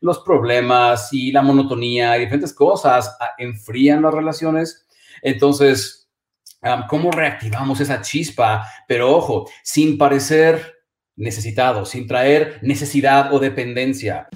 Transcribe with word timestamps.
los 0.00 0.20
problemas 0.20 1.12
y 1.12 1.30
la 1.32 1.42
monotonía 1.42 2.16
y 2.16 2.20
diferentes 2.20 2.54
cosas 2.54 3.16
enfrían 3.38 4.02
las 4.02 4.14
relaciones. 4.14 4.86
Entonces, 5.22 6.10
¿cómo 6.88 7.10
reactivamos 7.10 7.80
esa 7.80 8.00
chispa? 8.00 8.66
Pero 8.88 9.14
ojo, 9.14 9.48
sin 9.62 9.98
parecer 9.98 10.79
necesitado, 11.20 11.84
sin 11.84 12.06
traer 12.08 12.58
necesidad 12.62 13.32
o 13.32 13.38
dependencia. 13.38 14.28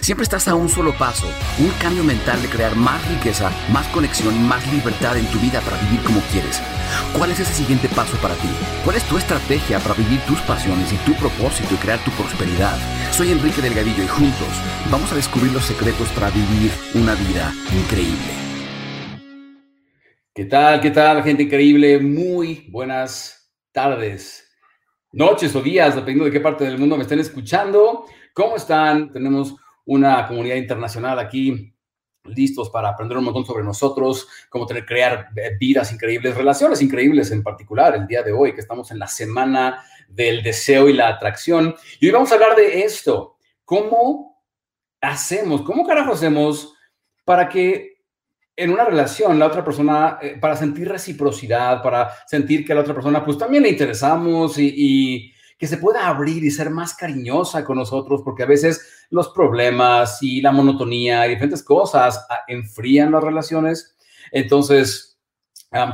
Siempre 0.00 0.24
estás 0.24 0.48
a 0.48 0.54
un 0.54 0.68
solo 0.68 0.92
paso, 0.98 1.26
un 1.58 1.70
cambio 1.80 2.02
mental 2.02 2.42
de 2.42 2.48
crear 2.48 2.74
más 2.74 3.06
riqueza, 3.08 3.50
más 3.72 3.86
conexión 3.88 4.34
y 4.34 4.38
más 4.40 4.66
libertad 4.72 5.16
en 5.16 5.26
tu 5.26 5.38
vida 5.38 5.60
para 5.60 5.78
vivir 5.82 6.00
como 6.02 6.20
quieres. 6.32 6.60
¿Cuál 7.16 7.30
es 7.30 7.40
ese 7.40 7.54
siguiente 7.54 7.88
paso 7.88 8.16
para 8.18 8.34
ti? 8.34 8.48
¿Cuál 8.84 8.96
es 8.96 9.04
tu 9.04 9.16
estrategia 9.16 9.78
para 9.78 9.94
vivir 9.94 10.20
tus 10.22 10.40
pasiones 10.40 10.92
y 10.92 10.96
tu 11.06 11.14
propósito 11.14 11.74
y 11.74 11.78
crear 11.78 12.02
tu 12.04 12.10
prosperidad? 12.12 12.76
Soy 13.12 13.30
Enrique 13.30 13.62
Delgadillo 13.62 14.02
y 14.02 14.08
juntos 14.08 14.48
vamos 14.90 15.12
a 15.12 15.16
descubrir 15.16 15.52
los 15.52 15.64
secretos 15.64 16.08
para 16.10 16.30
vivir 16.30 16.72
una 16.94 17.14
vida 17.14 17.52
increíble. 17.72 18.32
¿Qué 20.34 20.46
tal? 20.46 20.80
¿Qué 20.80 20.90
tal, 20.90 21.22
gente 21.22 21.44
increíble? 21.44 22.00
Muy 22.00 22.66
buenas 22.70 23.52
tardes, 23.70 24.41
noches 25.12 25.54
o 25.54 25.60
días, 25.60 25.94
dependiendo 25.94 26.24
de 26.24 26.30
qué 26.32 26.40
parte 26.40 26.64
del 26.64 26.78
mundo 26.78 26.96
me 26.96 27.02
estén 27.02 27.20
escuchando. 27.20 28.06
¿Cómo 28.32 28.56
están? 28.56 29.12
Tenemos 29.12 29.54
una 29.84 30.26
comunidad 30.26 30.56
internacional 30.56 31.18
aquí 31.18 31.74
listos 32.24 32.70
para 32.70 32.90
aprender 32.90 33.18
un 33.18 33.24
montón 33.24 33.44
sobre 33.44 33.64
nosotros, 33.64 34.28
cómo 34.48 34.66
crear 34.66 35.28
vidas 35.58 35.92
increíbles, 35.92 36.36
relaciones 36.36 36.80
increíbles 36.80 37.30
en 37.32 37.42
particular 37.42 37.94
el 37.96 38.06
día 38.06 38.22
de 38.22 38.32
hoy, 38.32 38.54
que 38.54 38.60
estamos 38.60 38.90
en 38.90 38.98
la 38.98 39.08
semana 39.08 39.84
del 40.08 40.42
deseo 40.42 40.88
y 40.88 40.92
la 40.92 41.08
atracción. 41.08 41.74
Y 42.00 42.06
hoy 42.06 42.12
vamos 42.12 42.30
a 42.30 42.34
hablar 42.34 42.54
de 42.56 42.82
esto, 42.84 43.36
cómo 43.64 44.42
hacemos, 45.00 45.62
cómo 45.62 45.84
carajo 45.84 46.12
hacemos 46.12 46.74
para 47.24 47.48
que 47.48 47.91
en 48.56 48.70
una 48.70 48.84
relación 48.84 49.38
la 49.38 49.46
otra 49.46 49.64
persona, 49.64 50.18
eh, 50.20 50.36
para 50.40 50.56
sentir 50.56 50.88
reciprocidad, 50.88 51.82
para 51.82 52.12
sentir 52.26 52.64
que 52.64 52.72
a 52.72 52.76
la 52.76 52.82
otra 52.82 52.94
persona 52.94 53.24
pues 53.24 53.38
también 53.38 53.62
le 53.62 53.70
interesamos 53.70 54.58
y 54.58 55.32
que 55.62 55.68
se 55.68 55.78
pueda 55.78 56.08
abrir 56.08 56.42
y 56.42 56.50
ser 56.50 56.70
más 56.70 56.92
cariñosa 56.92 57.64
con 57.64 57.78
nosotros, 57.78 58.22
porque 58.24 58.42
a 58.42 58.46
veces 58.46 59.06
los 59.10 59.28
problemas 59.28 60.20
y 60.20 60.40
la 60.40 60.50
monotonía 60.50 61.24
y 61.24 61.30
diferentes 61.30 61.62
cosas 61.62 62.26
ah, 62.28 62.40
enfrían 62.48 63.12
las 63.12 63.22
relaciones. 63.22 63.96
Entonces, 64.32 65.20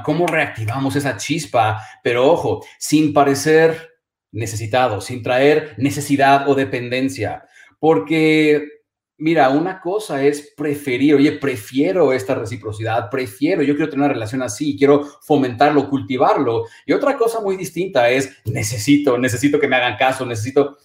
¿cómo 0.06 0.27
reactivamos 0.27 0.97
esa 0.97 1.19
chispa? 1.19 1.82
Pero 2.02 2.32
ojo, 2.32 2.64
sin 2.78 3.12
parecer 3.12 3.91
necesitado, 4.32 5.02
sin 5.02 5.22
traer 5.22 5.75
necesidad 5.77 6.48
o 6.48 6.54
dependencia, 6.54 7.44
porque 7.78 8.77
Mira, 9.20 9.48
una 9.48 9.80
cosa 9.80 10.22
es 10.22 10.52
preferir, 10.56 11.16
oye, 11.16 11.33
prefiero 11.33 12.12
esta 12.12 12.36
reciprocidad, 12.36 13.11
prefiero, 13.11 13.64
yo 13.64 13.75
quiero 13.75 13.91
tener 13.91 14.05
una 14.05 14.14
relación 14.14 14.42
así, 14.42 14.77
quiero 14.78 15.05
fomentarlo, 15.22 15.91
cultivarlo. 15.91 16.66
Y 16.86 16.92
otra 16.92 17.16
cosa 17.16 17.41
muy 17.41 17.56
distinta 17.56 18.08
es 18.08 18.30
necesito, 18.44 19.19
necesito 19.19 19.58
que 19.58 19.66
me 19.66 19.75
hagan 19.75 19.97
caso, 19.97 20.25
necesito. 20.25 20.78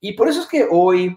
Y 0.00 0.12
por 0.12 0.28
eso 0.28 0.42
es 0.42 0.46
que 0.46 0.66
hoy 0.70 1.16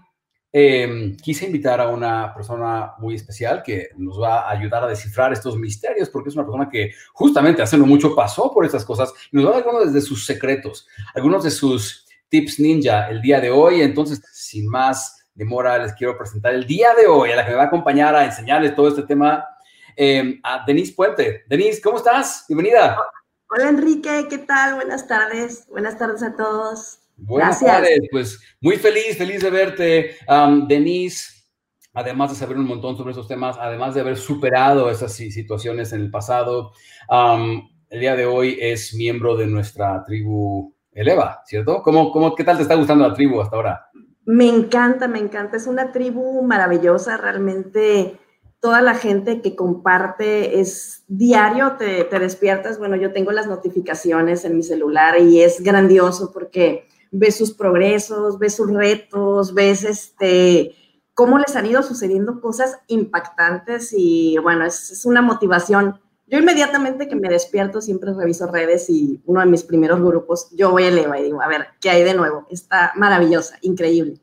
em, 0.54 1.18
quise 1.18 1.46
invitar 1.46 1.82
a 1.82 1.90
una 1.90 2.34
persona 2.34 2.94
muy 3.00 3.16
especial 3.16 3.62
que 3.62 3.90
nos 3.98 4.22
va 4.22 4.48
a 4.48 4.52
ayudar 4.52 4.86
a 4.86 4.88
descifrar 4.88 5.34
estos 5.34 5.58
misterios, 5.58 6.10
porque 6.10 6.30
es 6.30 6.36
una 6.36 6.46
persona 6.46 6.70
que 6.70 6.94
justamente 7.12 7.62
hace 7.62 7.76
mucho 7.76 8.16
pasó 8.16 8.50
por 8.54 8.66
estas 8.66 8.86
cosas 8.86 9.14
y 9.30 9.36
nos 9.36 9.46
va 9.46 9.50
a 9.50 9.54
dar 9.56 9.64
algunos 9.64 9.92
de 9.92 10.02
sus 10.02 10.26
secretos, 10.26 10.88
algunos 11.14 11.44
de 11.44 11.52
sus 11.52 12.06
tips 12.30 12.62
ninja 12.62 13.10
el 13.10 13.22
día 13.22 13.42
de 13.42 13.52
hoy. 13.52 13.82
Entonces, 13.82 14.22
sin 14.32 14.70
más 14.70 15.21
demora, 15.34 15.78
les 15.78 15.94
quiero 15.94 16.18
presentar 16.18 16.54
el 16.54 16.66
día 16.66 16.94
de 16.94 17.08
hoy 17.08 17.32
a 17.32 17.36
la 17.36 17.46
que 17.46 17.52
me 17.52 17.58
va 17.58 17.64
a 17.64 17.68
acompañar 17.68 18.16
a 18.16 18.26
enseñarles 18.26 18.76
todo 18.76 18.90
este 18.90 19.04
tema, 19.04 19.46
em, 19.96 20.40
a 20.44 20.64
Denise 20.66 20.94
Puente. 20.94 21.44
Denise, 21.48 21.82
¿cómo 21.82 21.98
estás? 21.98 22.46
Bienvenida. 22.48 22.98
Hola 23.50 23.70
Enrique, 23.70 24.28
¿qué 24.30 24.38
tal? 24.40 24.76
Buenas 24.76 25.08
tardes. 25.08 25.68
Buenas 25.70 25.98
tardes 25.98 26.24
a 26.24 26.36
todos. 26.36 27.00
Buenas 27.18 27.60
tardes, 27.60 28.00
pues 28.12 28.40
muy 28.62 28.78
feliz, 28.78 29.18
feliz 29.18 29.42
de 29.42 29.50
verte. 29.50 30.16
Denise, 30.68 31.46
además 31.94 32.32
de 32.32 32.36
saber 32.36 32.58
un 32.58 32.66
montón 32.66 32.98
sobre 32.98 33.12
esos 33.12 33.28
temas, 33.28 33.58
además 33.60 33.94
de 33.94 34.02
haber 34.02 34.18
superado 34.18 34.90
esas 34.90 35.14
situaciones 35.14 35.94
en 35.94 36.02
el 36.02 36.10
pasado, 36.10 36.72
el 37.10 38.00
día 38.00 38.16
de 38.16 38.26
hoy 38.26 38.58
es 38.60 38.94
miembro 38.96 39.36
de 39.36 39.48
nuestra 39.48 40.04
tribu 40.06 40.74
Eleva, 40.94 41.42
¿cierto? 41.46 41.82
¿Cómo, 41.84 42.12
cómo, 42.12 42.34
¿Qué 42.36 42.44
tal 42.44 42.58
te 42.58 42.64
está 42.64 42.76
gustando 42.76 43.08
la 43.08 43.14
tribu 43.14 43.40
hasta 43.40 43.56
ahora? 43.56 43.86
Me 44.26 44.48
encanta, 44.48 45.08
me 45.08 45.20
encanta. 45.20 45.58
Es 45.58 45.68
una 45.68 45.92
tribu 45.92 46.42
maravillosa, 46.44 47.18
realmente 47.18 48.20
toda 48.62 48.82
la 48.82 48.94
gente 48.94 49.42
que 49.42 49.56
comparte 49.56 50.60
es 50.60 51.04
diario, 51.08 51.78
te, 51.78 52.06
despiertas, 52.20 52.78
bueno, 52.78 52.96
yo 52.96 53.12
tengo 53.12 53.32
las 53.32 53.48
notificaciones 53.48 54.46
en 54.46 54.56
mi 54.56 54.62
celular 54.62 55.20
y 55.20 55.42
es 55.42 55.62
grandioso 55.62 56.32
porque 56.32 56.88
ves 57.10 57.36
sus 57.36 57.54
progresos, 57.54 58.38
ves 58.38 58.56
sus 58.56 58.72
retos, 58.72 59.56
ves 59.56 59.84
este, 59.84 60.76
cómo 61.16 61.40
les 61.40 61.56
han 61.56 61.66
ido 61.66 61.82
sucediendo 61.82 62.40
cosas 62.40 62.78
impactantes 62.88 63.94
y 63.98 64.38
bueno, 64.38 64.64
es 64.64 65.02
una 65.06 65.24
motivación 65.24 66.00
yo 66.32 66.40
inmediatamente 66.40 67.10
que 67.10 67.16
me 67.18 67.28
despierto 67.28 67.82
siempre 67.82 68.14
reviso 68.14 68.50
redes 68.50 68.90
y 68.90 69.22
uno 69.26 69.42
de 69.42 69.48
mis 69.48 69.64
primeros 69.64 70.00
grupos, 70.00 70.50
yo 70.56 70.72
voy 70.72 70.84
a 70.84 70.88
Eleva 70.88 71.20
y 71.20 71.24
digo, 71.24 71.42
a 71.42 71.48
ver, 71.50 71.68
¿qué 71.82 71.90
hay 71.90 72.04
de 72.04 72.14
nuevo? 72.14 72.48
Está 72.50 72.94
maravillosa, 72.96 73.58
increíble. 73.62 74.14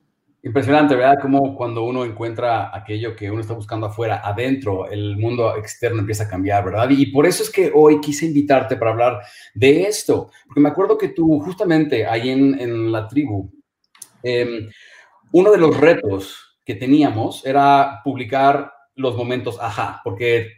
Impresionante, 0.43 0.95
¿verdad? 0.97 1.19
Como 1.21 1.55
cuando 1.55 1.85
uno 1.85 2.07
encuentra 2.07 2.75
aquello 2.75 3.15
que 3.15 3.31
uno 3.31 3.43
está 3.43 3.53
buscando 3.53 3.89
afuera, 3.89 4.23
adentro, 4.25 4.89
el 4.89 5.19
mundo 5.19 5.55
externo 5.57 5.99
empieza 5.99 6.25
a 6.25 6.29
cambiar, 6.29 6.65
¿verdad? 6.65 6.89
Y 6.89 7.13
por 7.13 7.27
eso 7.27 7.43
es 7.43 7.51
que 7.51 7.71
hoy 7.75 8.01
quise 8.01 8.25
invitarte 8.25 8.77
para 8.77 8.93
hablar 8.93 9.21
de 9.55 9.83
esto, 9.83 10.31
porque 10.47 10.61
me 10.61 10.71
acuerdo 10.71 10.97
que 10.97 11.09
tú 11.09 11.39
justamente 11.41 12.07
ahí 12.07 12.31
en, 12.31 12.91
la 12.91 13.07
tribu, 13.07 13.51
em, 14.23 14.67
uno 15.33 15.51
de 15.51 15.59
los 15.59 15.77
retos 15.77 16.59
que 16.65 16.75
teníamos 16.75 17.45
era 17.45 18.01
publicar 18.03 18.73
los 18.99 19.17
momentos 19.17 19.59
ajá, 19.61 20.01
porque 20.03 20.57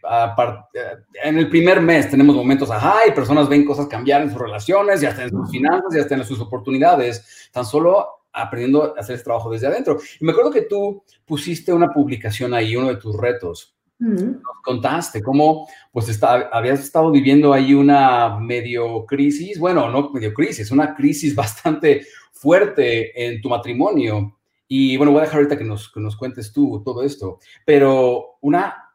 en 1.23 1.39
el 1.39 1.49
primer 1.51 1.81
mes 1.81 2.11
tenemos 2.11 2.35
momentos 2.35 2.71
ajá 2.71 3.01
y 3.07 3.13
personas 3.13 3.49
ven 3.49 3.67
cosas 3.67 3.87
cambiar 3.87 4.23
en 4.23 4.31
sus 4.31 4.41
relaciones, 4.41 5.03
y 5.03 5.07
hasta 5.07 5.25
en 5.25 5.31
sus 5.31 5.51
finanzas, 5.51 5.95
y 5.95 5.99
hasta 5.99 6.15
en 6.15 6.25
sus 6.25 6.41
oportunidades, 6.41 7.51
tan 7.53 7.65
solo 7.65 8.07
aprendiendo 8.33 8.95
a 8.97 9.01
hacer 9.01 9.17
ese 9.17 9.25
trabajo 9.25 9.51
desde 9.51 9.67
adentro. 9.67 9.99
Y 10.19 10.25
me 10.25 10.33
acuerdo 10.33 10.51
que 10.51 10.63
tú 10.63 11.03
pusiste 11.27 11.73
una 11.73 11.93
publicación 11.93 12.55
ahí, 12.55 12.75
uno 12.77 12.89
de 12.89 12.97
tus 12.97 13.17
retos. 13.17 13.77
Nos 13.99 14.41
contaste 14.65 15.23
cómo 15.23 15.69
pues 15.93 16.09
está, 16.09 16.49
habías 16.51 16.81
estado 16.81 17.11
viviendo 17.11 17.53
ahí 17.53 17.75
una 17.75 18.39
medio 18.39 19.05
crisis, 19.05 19.59
bueno, 19.59 19.91
no 19.91 20.09
medio 20.11 20.33
crisis, 20.33 20.71
una 20.71 20.95
crisis 20.95 21.35
bastante 21.37 22.07
fuerte 22.33 23.27
en 23.27 23.43
tu 23.43 23.51
matrimonio 23.51 24.39
y 24.73 24.97
bueno, 24.97 25.11
voy 25.11 25.21
a 25.21 25.25
dejar 25.25 25.39
ahorita 25.39 25.59
que 25.59 25.65
nos, 25.65 25.91
que 25.91 25.99
nos 25.99 26.17
cuentes 26.17 26.53
tú 26.53 26.81
todo 26.85 27.03
esto, 27.03 27.41
pero 27.67 28.30
una, 28.41 28.95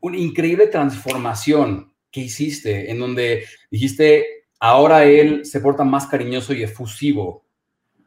una 0.00 0.16
increíble 0.16 0.66
transformación 0.66 1.92
que 2.10 2.20
hiciste 2.20 2.90
en 2.90 2.98
donde 2.98 3.44
dijiste, 3.70 4.26
ahora 4.58 5.04
él 5.04 5.44
se 5.44 5.60
porta 5.60 5.84
más 5.84 6.06
cariñoso 6.06 6.52
y 6.54 6.62
efusivo 6.62 7.44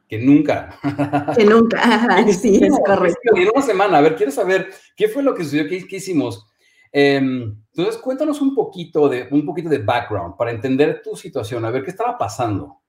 que 0.07 0.19
nunca. 0.19 0.77
Que 1.37 1.45
nunca, 1.45 2.25
sí, 2.33 2.59
es 2.61 2.77
correcto. 2.85 3.35
En 3.35 3.49
una 3.49 3.61
semana, 3.61 3.97
a 3.97 4.01
ver, 4.01 4.15
quiero 4.15 4.31
saber 4.31 4.69
qué 4.95 5.07
fue 5.07 5.23
lo 5.23 5.33
que 5.33 5.43
sucedió, 5.43 5.69
qué, 5.69 5.87
qué 5.87 5.95
hicimos. 5.97 6.45
Em, 6.91 7.55
entonces, 7.73 7.97
cuéntanos 8.01 8.41
un 8.41 8.53
poquito, 8.53 9.07
de, 9.07 9.27
un 9.31 9.45
poquito 9.45 9.69
de 9.69 9.77
background 9.77 10.35
para 10.35 10.51
entender 10.51 11.01
tu 11.01 11.15
situación, 11.15 11.63
a 11.63 11.71
ver 11.71 11.83
qué 11.83 11.91
estaba 11.91 12.17
pasando. 12.17 12.81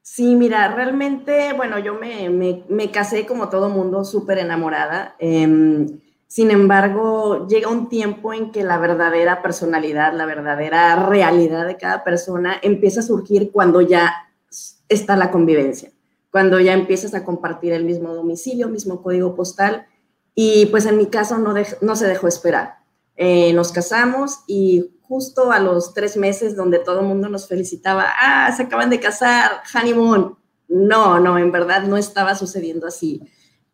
Sí, 0.00 0.36
mira, 0.36 0.72
realmente, 0.74 1.52
bueno, 1.52 1.78
yo 1.78 1.94
me, 1.94 2.28
me, 2.30 2.90
casé 2.90 3.26
como 3.26 3.48
todo 3.48 3.68
mundo, 3.68 4.04
súper 4.04 4.38
enamorada. 4.38 5.16
Em, 5.18 6.00
sin 6.32 6.50
embargo, 6.50 7.46
llega 7.46 7.68
un 7.68 7.90
tiempo 7.90 8.32
en 8.32 8.52
que 8.52 8.64
la 8.64 8.78
verdadera 8.78 9.42
personalidad, 9.42 10.14
la 10.14 10.24
verdadera 10.24 10.96
realidad 10.96 11.66
de 11.66 11.76
cada 11.76 12.04
persona 12.04 12.58
empieza 12.62 13.00
a 13.00 13.02
surgir 13.02 13.52
cuando 13.52 13.82
ya 13.82 14.14
está 14.88 15.14
la 15.14 15.30
convivencia, 15.30 15.92
cuando 16.30 16.58
ya 16.58 16.72
empiezas 16.72 17.12
a 17.12 17.22
compartir 17.22 17.74
el 17.74 17.84
mismo 17.84 18.14
domicilio, 18.14 18.70
mismo 18.70 19.02
código 19.02 19.34
postal. 19.34 19.84
Y 20.34 20.64
pues 20.70 20.86
en 20.86 20.96
mi 20.96 21.04
caso 21.08 21.36
no, 21.36 21.96
se 21.96 22.06
dejó 22.06 22.28
esperar. 22.28 22.76
Eh, 23.14 23.52
nos 23.52 23.70
casamos 23.70 24.38
y 24.46 24.96
justo 25.02 25.52
a 25.52 25.58
los 25.58 25.92
tres 25.92 26.16
meses 26.16 26.56
donde 26.56 26.78
todo 26.78 27.00
el 27.00 27.06
mundo 27.08 27.28
nos 27.28 27.46
felicitaba, 27.46 28.06
ah, 28.18 28.50
se 28.56 28.62
acaban 28.62 28.88
de 28.88 29.00
casar, 29.00 29.60
honeymoon. 29.74 30.38
No, 30.66 31.20
no, 31.20 31.36
en 31.36 31.52
verdad 31.52 31.82
no 31.82 31.98
estaba 31.98 32.34
sucediendo 32.34 32.86
así. 32.86 33.20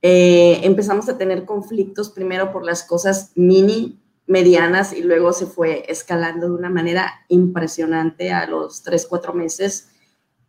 Eh, 0.02 0.60
empezamos 0.62 1.08
a 1.08 1.18
tener 1.18 1.44
conflictos 1.44 2.10
primero 2.10 2.52
por 2.52 2.64
las 2.64 2.84
cosas 2.84 3.32
mini, 3.34 4.00
medianas, 4.26 4.92
y 4.92 5.02
luego 5.02 5.32
se 5.32 5.46
fue 5.46 5.84
escalando 5.88 6.48
de 6.48 6.54
una 6.54 6.70
manera 6.70 7.24
impresionante 7.28 8.30
a 8.30 8.46
los 8.46 8.82
tres, 8.82 9.06
cuatro 9.06 9.32
meses. 9.32 9.90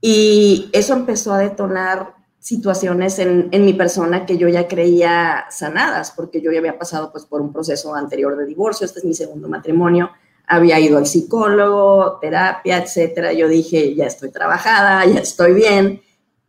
Y 0.02 0.70
eso 0.74 0.94
empezó 0.94 1.34
a 1.34 1.40
detonar 1.40 2.16
situaciones 2.40 3.20
en, 3.20 3.50
en, 3.52 3.66
mi 3.66 3.74
persona 3.74 4.26
que 4.26 4.38
yo 4.38 4.48
ya 4.48 4.68
creía 4.68 5.46
sanadas, 5.50 6.12
porque 6.12 6.42
yo 6.42 6.52
ya 6.52 6.60
había 6.60 6.80
pasado 6.80 7.12
pues 7.12 7.26
por 7.26 7.42
un 7.42 7.52
proceso 7.52 7.94
anterior 7.96 8.38
de 8.38 8.46
divorcio, 8.46 8.86
este 8.86 9.00
es 9.00 9.06
mi 9.06 9.14
segundo 9.14 9.50
matrimonio, 9.50 10.10
había 10.50 10.80
ido 10.80 10.98
al 10.98 11.06
psicólogo, 11.06 12.18
terapia, 12.20 12.78
etcétera. 12.78 13.34
Yo 13.34 13.48
dije, 13.48 13.94
ya 13.94 14.06
estoy 14.06 14.32
trabajada, 14.32 15.06
ya 15.06 15.20
estoy 15.20 15.54
bien. 15.54 16.02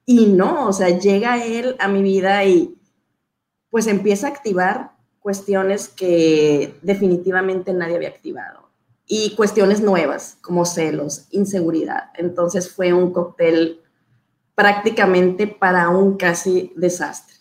Y 0.07 0.27
no, 0.27 0.69
o 0.69 0.73
sea, 0.73 0.89
llega 0.89 1.45
él 1.45 1.77
a 1.79 1.87
mi 1.87 2.03
vida 2.03 2.45
y 2.45 2.80
pues 3.71 3.87
empieza 3.87 4.27
a 4.27 4.31
activar 4.31 4.93
cuestiones 5.21 5.89
que 5.89 6.75
definitivamente 6.83 7.73
nadie 7.73 7.97
había 7.97 8.09
activado 8.09 8.71
y 9.07 9.35
cuestiones 9.35 9.81
nuevas 9.81 10.39
como 10.41 10.65
celos, 10.65 11.27
inseguridad. 11.31 12.11
Entonces 12.15 12.71
fue 12.71 12.93
un 12.93 13.13
cóctel 13.13 13.81
prácticamente 14.55 15.47
para 15.47 15.89
un 15.89 16.17
casi 16.17 16.73
desastre. 16.77 17.40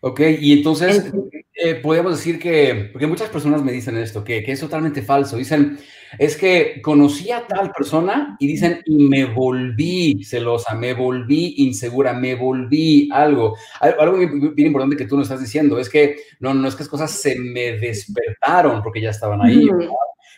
Ok, 0.00 0.20
y 0.40 0.52
entonces 0.52 1.12
eh, 1.54 1.74
podemos 1.76 2.16
decir 2.16 2.38
que, 2.38 2.90
porque 2.92 3.08
muchas 3.08 3.30
personas 3.30 3.62
me 3.62 3.72
dicen 3.72 3.96
esto, 3.96 4.22
que, 4.22 4.44
que, 4.44 4.52
es 4.52 4.60
totalmente 4.60 5.02
falso. 5.02 5.36
Dicen, 5.36 5.78
es 6.16 6.36
que 6.36 6.80
conocí 6.80 7.32
a 7.32 7.46
tal 7.46 7.72
persona 7.72 8.36
y 8.38 8.46
dicen, 8.46 8.80
y 8.86 9.08
me 9.08 9.24
volví 9.24 10.22
celosa, 10.22 10.76
me 10.76 10.94
volví 10.94 11.54
insegura, 11.58 12.12
me 12.12 12.36
volví 12.36 13.08
algo. 13.12 13.56
Algo 13.80 14.18
bien 14.18 14.68
importante 14.68 14.96
que 14.96 15.06
tú 15.06 15.16
nos 15.16 15.24
estás 15.24 15.40
diciendo 15.40 15.78
es 15.80 15.88
que 15.88 16.16
no, 16.38 16.54
no 16.54 16.68
es 16.68 16.76
que 16.76 16.84
las 16.84 16.88
cosas 16.88 17.10
se 17.10 17.36
me 17.36 17.72
despertaron 17.72 18.80
porque 18.82 19.00
ya 19.00 19.10
estaban 19.10 19.42
ahí. 19.42 19.68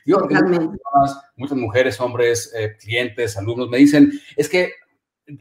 Yo, 0.07 0.19
muchas, 0.21 0.43
muchas, 1.37 1.59
mujeres, 1.59 2.01
hombres, 2.01 2.51
eh, 2.59 2.77
clientes, 2.81 3.37
alumnos 3.37 3.69
me 3.69 3.77
dicen, 3.77 4.11
es 4.37 4.49
que 4.49 4.73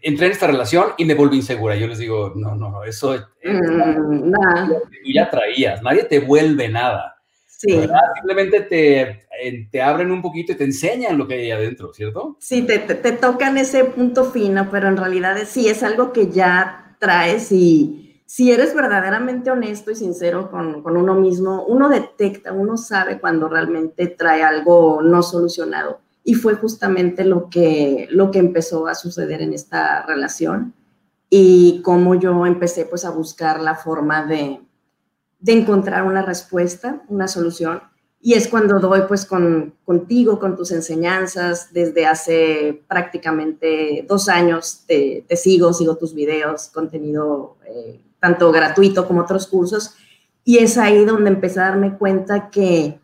entré 0.01 0.27
en 0.27 0.31
esta 0.31 0.47
relación 0.47 0.87
y 0.97 1.05
me 1.05 1.15
volví 1.15 1.37
insegura. 1.37 1.75
Yo 1.75 1.87
les 1.87 1.97
digo, 1.97 2.33
no, 2.35 2.55
no, 2.55 2.83
eso 2.83 3.15
mm, 3.43 4.31
tú 4.31 5.11
ya 5.13 5.29
traías, 5.29 5.81
nadie 5.81 6.03
te 6.03 6.19
vuelve 6.19 6.69
nada. 6.69 7.15
Sí. 7.45 7.77
Simplemente 8.15 8.61
te, 8.61 9.27
te 9.69 9.81
abren 9.81 10.11
un 10.11 10.21
poquito 10.21 10.53
y 10.53 10.55
te 10.55 10.63
enseñan 10.63 11.17
lo 11.17 11.27
que 11.27 11.33
hay 11.33 11.51
adentro, 11.51 11.93
¿cierto? 11.93 12.37
Sí, 12.39 12.61
te, 12.61 12.79
te, 12.79 13.11
tocan 13.11 13.57
ese 13.57 13.83
punto 13.83 14.31
fino, 14.31 14.69
pero 14.71 14.87
en 14.87 14.95
realidad 14.95 15.37
sí 15.45 15.67
es 15.67 15.83
algo 15.83 16.13
que 16.13 16.29
ya 16.29 16.95
traes 16.99 17.51
y 17.51 18.21
si 18.25 18.51
eres 18.51 18.73
verdaderamente 18.73 19.51
honesto 19.51 19.91
y 19.91 19.95
sincero 19.95 20.49
con, 20.49 20.83
con 20.83 20.95
uno 20.95 21.15
mismo, 21.15 21.65
uno 21.65 21.89
detecta, 21.89 22.53
uno 22.53 22.77
sabe 22.77 23.19
cuando 23.19 23.49
realmente 23.49 24.07
trae 24.07 24.41
algo 24.43 25.01
no 25.01 25.21
solucionado 25.21 25.99
y 26.23 26.35
fue 26.35 26.55
justamente 26.55 27.23
lo 27.23 27.49
que, 27.49 28.07
lo 28.11 28.31
que 28.31 28.39
empezó 28.39 28.87
a 28.87 28.95
suceder 28.95 29.41
en 29.41 29.53
esta 29.53 30.05
relación 30.05 30.73
y 31.29 31.81
cómo 31.83 32.15
yo 32.15 32.45
empecé 32.45 32.85
pues 32.85 33.05
a 33.05 33.11
buscar 33.11 33.61
la 33.61 33.75
forma 33.75 34.25
de, 34.25 34.59
de 35.39 35.53
encontrar 35.53 36.03
una 36.03 36.21
respuesta, 36.21 37.01
una 37.07 37.27
solución. 37.27 37.81
Y 38.21 38.33
es 38.33 38.49
cuando 38.49 38.79
doy 38.79 39.03
pues 39.07 39.25
con, 39.25 39.75
contigo, 39.85 40.39
con 40.39 40.57
tus 40.57 40.71
enseñanzas, 40.71 41.71
desde 41.71 42.05
hace 42.05 42.83
prácticamente 42.87 44.05
dos 44.07 44.27
años 44.27 44.83
te, 44.85 45.23
te 45.27 45.37
sigo, 45.37 45.71
sigo 45.71 45.95
tus 45.95 46.13
videos, 46.13 46.67
contenido 46.67 47.55
eh, 47.65 48.01
tanto 48.19 48.51
gratuito 48.51 49.07
como 49.07 49.21
otros 49.21 49.47
cursos. 49.47 49.95
Y 50.43 50.57
es 50.57 50.77
ahí 50.77 51.05
donde 51.05 51.29
empecé 51.29 51.61
a 51.61 51.69
darme 51.69 51.97
cuenta 51.97 52.49
que 52.49 52.99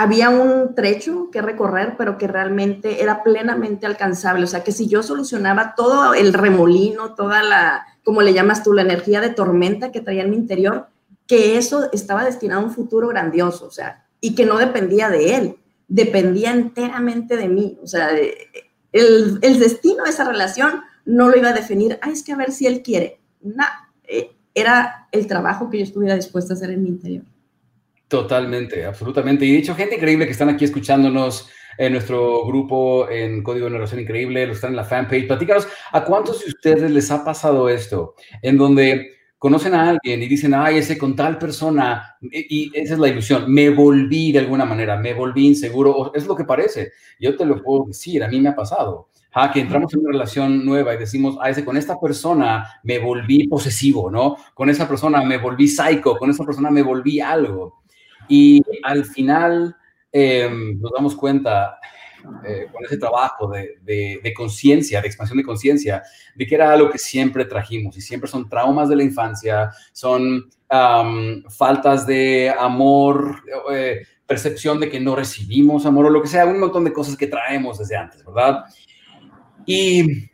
había 0.00 0.30
un 0.30 0.76
trecho 0.76 1.28
que 1.32 1.42
recorrer, 1.42 1.96
pero 1.98 2.18
que 2.18 2.28
realmente 2.28 3.02
era 3.02 3.24
plenamente 3.24 3.84
alcanzable. 3.84 4.44
O 4.44 4.46
sea, 4.46 4.62
que 4.62 4.70
si 4.70 4.86
yo 4.86 5.02
solucionaba 5.02 5.74
todo 5.74 6.14
el 6.14 6.34
remolino, 6.34 7.16
toda 7.16 7.42
la, 7.42 7.84
como 8.04 8.22
le 8.22 8.32
llamas 8.32 8.62
tú, 8.62 8.72
la 8.72 8.82
energía 8.82 9.20
de 9.20 9.30
tormenta 9.30 9.90
que 9.90 10.00
traía 10.00 10.22
en 10.22 10.30
mi 10.30 10.36
interior, 10.36 10.86
que 11.26 11.58
eso 11.58 11.90
estaba 11.92 12.24
destinado 12.24 12.60
a 12.60 12.64
un 12.66 12.70
futuro 12.70 13.08
grandioso, 13.08 13.66
o 13.66 13.72
sea, 13.72 14.06
y 14.20 14.36
que 14.36 14.46
no 14.46 14.58
dependía 14.58 15.10
de 15.10 15.34
él, 15.34 15.56
dependía 15.88 16.52
enteramente 16.52 17.36
de 17.36 17.48
mí. 17.48 17.76
O 17.82 17.88
sea, 17.88 18.10
el, 18.92 19.40
destino 19.40 20.04
de 20.04 20.10
esa 20.10 20.22
relación 20.22 20.82
no 21.06 21.28
lo 21.28 21.36
iba 21.36 21.48
a 21.48 21.54
definir, 21.54 21.98
ah, 22.02 22.10
es 22.10 22.22
que 22.22 22.30
a 22.30 22.36
ver 22.36 22.52
si 22.52 22.68
él 22.68 22.82
quiere. 22.82 23.18
No, 23.40 23.64
eh, 24.04 24.30
era 24.54 25.08
el 25.10 25.26
trabajo 25.26 25.68
que 25.68 25.78
yo 25.78 25.84
estuviera 25.84 26.14
dispuesta 26.14 26.54
a 26.54 26.56
hacer 26.56 26.70
en 26.70 26.84
mi 26.84 26.88
interior. 26.88 27.24
Totalmente, 28.08 28.86
absolutamente. 28.86 29.44
Y 29.44 29.52
de 29.52 29.58
hecho, 29.58 29.74
gente 29.74 29.96
increíble 29.96 30.24
que 30.24 30.32
están 30.32 30.48
aquí 30.48 30.64
escuchándonos 30.64 31.50
en 31.76 31.92
nuestro 31.92 32.44
grupo 32.46 33.08
en 33.08 33.42
Código 33.42 33.66
de 33.66 33.72
Narración 33.72 34.00
Increíble, 34.00 34.46
lo 34.46 34.54
están 34.54 34.70
en 34.70 34.76
la 34.76 34.84
fanpage. 34.84 35.26
Platícanos, 35.26 35.68
¿a 35.92 36.04
cuántos 36.04 36.40
de 36.40 36.48
ustedes 36.48 36.90
les 36.90 37.10
ha 37.10 37.24
pasado 37.24 37.68
esto? 37.68 38.14
En 38.42 38.56
donde 38.56 39.18
conocen 39.38 39.74
a 39.74 39.90
alguien 39.90 40.22
y 40.22 40.26
dicen, 40.26 40.54
ay, 40.54 40.78
ese 40.78 40.98
con 40.98 41.14
tal 41.14 41.38
persona, 41.38 42.16
y, 42.20 42.72
esa 42.74 42.94
es 42.94 42.98
la 42.98 43.08
ilusión, 43.08 43.52
me 43.52 43.70
volví 43.70 44.32
de 44.32 44.40
alguna 44.40 44.64
manera, 44.64 44.96
me 44.96 45.14
volví 45.14 45.46
inseguro, 45.46 46.12
es 46.14 46.26
lo 46.26 46.34
que 46.34 46.44
parece. 46.44 46.92
Yo 47.20 47.36
te 47.36 47.44
lo 47.44 47.62
puedo 47.62 47.86
decir, 47.86 48.24
a 48.24 48.28
mí 48.28 48.40
me 48.40 48.48
ha 48.48 48.56
pasado. 48.56 49.10
Ah, 49.32 49.52
que 49.52 49.60
entramos 49.60 49.92
en 49.92 50.00
una 50.00 50.12
relación 50.12 50.64
nueva 50.64 50.94
y 50.94 50.98
decimos, 50.98 51.36
ah, 51.40 51.50
ese, 51.50 51.64
con 51.64 51.76
esta 51.76 52.00
persona 52.00 52.80
me 52.82 52.98
volví 52.98 53.46
posesivo, 53.46 54.10
¿no? 54.10 54.36
Con 54.54 54.70
esa 54.70 54.88
persona 54.88 55.22
me 55.22 55.36
volví 55.36 55.68
psycho, 55.68 56.16
con 56.16 56.30
esa 56.30 56.44
persona 56.44 56.70
me 56.70 56.82
volví 56.82 57.20
algo. 57.20 57.77
Y 58.28 58.62
al 58.82 59.04
final 59.04 59.76
em, 60.12 60.80
nos 60.80 60.92
damos 60.92 61.14
cuenta 61.14 61.78
eh, 62.44 62.66
con 62.72 62.84
ese 62.84 62.98
trabajo 62.98 63.48
de, 63.48 63.78
de, 64.22 64.34
conciencia, 64.34 65.00
de 65.00 65.06
expansión 65.06 65.38
de 65.38 65.44
conciencia, 65.44 66.02
de 66.34 66.46
que 66.46 66.54
era 66.54 66.72
algo 66.72 66.90
que 66.90 66.98
siempre 66.98 67.44
trajimos 67.44 67.96
y 67.96 68.00
siempre 68.00 68.28
son 68.28 68.48
traumas 68.48 68.88
de 68.88 68.96
la 68.96 69.04
infancia, 69.04 69.70
son 69.92 70.50
faltas 71.48 72.06
de 72.06 72.52
amor, 72.58 73.42
eh, 73.72 74.02
percepción 74.26 74.78
de 74.78 74.90
que 74.90 75.00
no 75.00 75.16
recibimos 75.16 75.86
amor 75.86 76.06
o 76.06 76.10
lo 76.10 76.20
que 76.20 76.28
sea, 76.28 76.44
un 76.44 76.60
montón 76.60 76.84
de 76.84 76.92
cosas 76.92 77.16
que 77.16 77.26
traemos 77.26 77.78
desde 77.78 77.96
antes, 77.96 78.22
¿verdad? 78.24 78.64
Y 79.64 80.28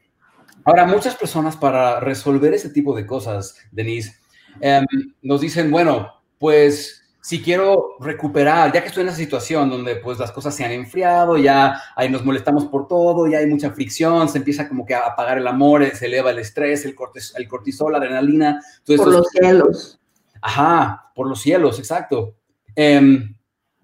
ahora 0.65 0.87
muchas 0.87 1.15
personas 1.15 1.57
para 1.57 2.01
resolver 2.01 2.55
ese 2.55 2.71
tipo 2.71 2.97
de 2.97 3.07
cosas, 3.07 3.57
Denise, 3.71 4.17
em, 4.61 4.85
nos 5.23 5.41
dicen, 5.41 5.71
bueno, 5.71 6.13
pues 6.39 7.04
si 7.25 7.41
quiero 7.41 7.97
recuperar, 8.01 8.71
ya 8.71 8.83
que 8.83 8.89
estoy 8.89 9.01
en 9.01 9.09
esa 9.09 9.17
situación 9.17 9.71
donde 9.71 9.97
pues 9.97 10.19
las 10.19 10.31
cosas 10.31 10.55
se 10.55 10.63
han 10.63 10.73
enfriado, 10.73 11.39
ya 11.39 11.81
ahí 11.97 12.11
nos 12.11 12.23
molestamos 12.23 12.67
por 12.67 12.87
todo, 12.87 13.27
ya 13.27 13.39
hay 13.39 13.47
mucha 13.47 13.71
fricción, 13.71 14.29
se 14.29 14.37
empieza 14.37 14.69
como 14.69 14.85
que 14.85 14.95
a 14.95 15.07
apagar 15.07 15.39
el 15.39 15.47
amor, 15.47 15.83
eh, 15.83 15.97
se 15.97 16.05
eleva 16.05 16.33
el 16.33 16.39
estrés, 16.39 16.85
el, 16.85 16.95
cortisol, 16.95 17.41
el 17.41 17.49
cortisol 17.49 17.93
la 17.93 17.99
adrenalina. 17.99 18.61
por 18.85 19.11
los 19.11 19.27
cielos. 19.29 19.99
Ajá, 20.43 21.13
por 21.15 21.27
los 21.27 21.41
cielos, 21.41 21.79
exacto. 21.79 22.35
Em, 22.77 23.35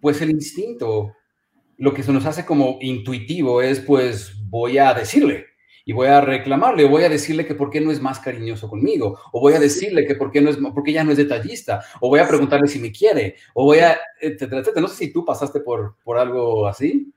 pues 0.02 0.20
el 0.20 0.32
instinto, 0.32 1.14
lo 1.78 1.94
que 1.94 2.02
se 2.02 2.12
nos 2.12 2.26
hace 2.26 2.44
como 2.44 2.76
intuitivo 2.82 3.62
es 3.62 3.80
pues 3.80 4.34
voy 4.50 4.76
a 4.76 4.92
decirle, 4.92 5.46
y 5.84 5.92
voy 5.92 6.08
a 6.08 6.20
reclamarle, 6.20 6.84
voy 6.84 7.04
a 7.04 7.08
decirle 7.08 7.46
que 7.46 7.54
por 7.54 7.70
qué 7.70 7.80
no 7.80 7.90
es 7.90 8.00
más 8.00 8.20
cariñoso 8.20 8.68
conmigo, 8.68 9.18
o 9.32 9.40
voy 9.40 9.54
a 9.54 9.60
decirle 9.60 10.06
que 10.06 10.14
por 10.14 10.30
qué, 10.30 10.40
no 10.40 10.50
es, 10.50 10.58
porque 10.74 10.92
ya 10.92 11.04
no 11.04 11.10
es 11.10 11.16
detallista, 11.16 11.82
o 12.00 12.08
voy 12.08 12.20
a 12.20 12.28
preguntarle 12.28 12.68
si 12.68 12.78
me 12.78 12.92
quiere, 12.92 13.36
o 13.54 13.64
voy 13.64 13.78
a, 13.78 13.98
etcétera, 14.20 14.60
etcétera. 14.60 14.82
No 14.82 14.88
sé 14.88 14.96
si 14.96 15.12
tú 15.12 15.24
pasaste 15.24 15.60
por, 15.60 15.96
por 16.04 16.18
algo 16.18 16.66
así. 16.66 17.12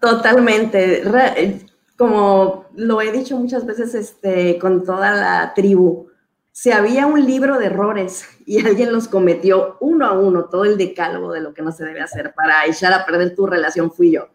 Totalmente. 0.00 1.02
Eh, 1.02 1.60
como 1.96 2.66
lo 2.74 3.00
he 3.00 3.12
dicho 3.12 3.38
muchas 3.38 3.64
veces 3.64 3.94
este, 3.94 4.58
con 4.58 4.84
toda 4.84 5.12
la 5.12 5.52
tribu, 5.54 6.08
si 6.50 6.70
había 6.70 7.06
un 7.06 7.24
libro 7.24 7.58
de 7.58 7.66
errores 7.66 8.28
y 8.46 8.64
alguien 8.64 8.92
los 8.92 9.08
cometió 9.08 9.76
uno 9.80 10.06
a 10.06 10.12
uno, 10.12 10.46
todo 10.46 10.64
el 10.64 10.76
decálogo 10.76 11.32
de 11.32 11.40
lo 11.40 11.54
que 11.54 11.62
no 11.62 11.72
se 11.72 11.84
debe 11.84 12.00
hacer 12.00 12.32
para 12.34 12.66
echar 12.66 12.92
a 12.92 13.04
perder 13.04 13.34
tu 13.34 13.46
relación, 13.46 13.90
fui 13.90 14.12
yo. 14.12 14.28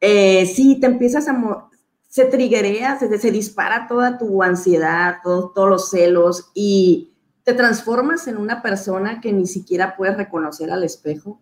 Eh, 0.00 0.44
sí, 0.46 0.78
te 0.80 0.86
empiezas 0.86 1.28
a, 1.28 1.68
se 2.14 2.26
triguea, 2.26 2.96
se, 2.96 3.18
se, 3.18 3.30
dispara 3.32 3.88
toda 3.88 4.18
tu 4.18 4.40
ansiedad, 4.40 5.16
todos 5.24 5.68
los 5.68 5.90
celos 5.90 6.52
y 6.54 7.12
te 7.42 7.54
transformas 7.54 8.28
en 8.28 8.36
una 8.36 8.62
persona 8.62 9.20
que 9.20 9.32
ni 9.32 9.48
siquiera 9.48 9.96
puedes 9.96 10.16
reconocer 10.16 10.70
al 10.70 10.84
espejo. 10.84 11.40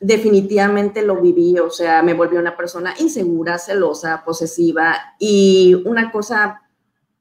definitivamente 0.00 1.02
lo 1.02 1.20
viví, 1.20 1.60
o 1.60 1.70
sea, 1.70 2.02
me 2.02 2.12
volví 2.12 2.38
una 2.38 2.56
persona 2.56 2.92
insegura, 2.98 3.56
celosa, 3.56 4.24
posesiva 4.24 4.96
y 5.20 5.80
una 5.86 6.10
cosa 6.10 6.62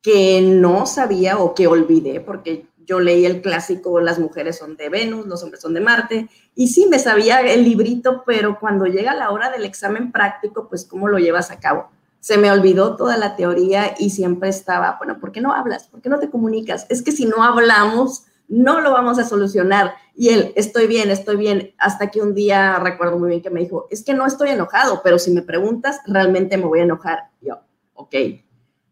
que 0.01 0.41
no 0.41 0.87
sabía 0.87 1.37
o 1.37 1.53
que 1.53 1.67
olvidé 1.67 2.21
porque 2.21 2.65
yo 2.87 2.99
leí 2.99 3.23
el 3.23 3.43
clásico 3.43 3.99
Las 3.99 4.17
mujeres 4.17 4.57
son 4.57 4.77
de 4.77 4.89
Venus, 4.89 5.27
los 5.27 5.43
hombres 5.43 5.61
son 5.61 5.75
de 5.75 5.81
Marte, 5.81 6.27
y 6.55 6.69
sí 6.69 6.87
me 6.87 6.97
sabía 6.97 7.41
el 7.41 7.63
librito, 7.63 8.23
pero 8.25 8.59
cuando 8.59 8.85
llega 8.87 9.13
la 9.13 9.29
hora 9.29 9.51
del 9.51 9.63
examen 9.63 10.11
práctico, 10.11 10.67
pues 10.67 10.85
cómo 10.85 11.07
lo 11.07 11.19
llevas 11.19 11.51
a 11.51 11.59
cabo 11.59 11.91
se 12.21 12.37
me 12.37 12.51
olvidó 12.51 12.95
toda 12.95 13.17
la 13.17 13.35
teoría 13.35 13.95
y 13.97 14.11
siempre 14.11 14.47
estaba, 14.47 14.95
bueno, 14.99 15.19
¿por 15.19 15.31
qué 15.31 15.41
no 15.41 15.53
hablas? 15.53 15.87
¿Por 15.87 16.01
qué 16.01 16.07
no 16.07 16.19
te 16.19 16.29
comunicas? 16.29 16.85
Es 16.89 17.01
que 17.01 17.11
si 17.11 17.25
no 17.25 17.43
hablamos, 17.43 18.25
no 18.47 18.79
lo 18.79 18.91
vamos 18.91 19.17
a 19.17 19.25
solucionar. 19.25 19.95
Y 20.13 20.29
él, 20.29 20.53
estoy 20.55 20.85
bien, 20.85 21.09
estoy 21.09 21.35
bien, 21.35 21.73
hasta 21.79 22.11
que 22.11 22.21
un 22.21 22.35
día 22.35 22.77
recuerdo 22.77 23.17
muy 23.17 23.29
bien 23.29 23.41
que 23.41 23.49
me 23.49 23.61
dijo, 23.61 23.87
es 23.89 24.03
que 24.03 24.13
no 24.13 24.27
estoy 24.27 24.49
enojado, 24.49 25.01
pero 25.03 25.17
si 25.17 25.31
me 25.31 25.41
preguntas, 25.41 25.99
realmente 26.05 26.57
me 26.57 26.65
voy 26.65 26.81
a 26.81 26.83
enojar. 26.83 27.31
Yo, 27.41 27.59
ok. 27.95 28.15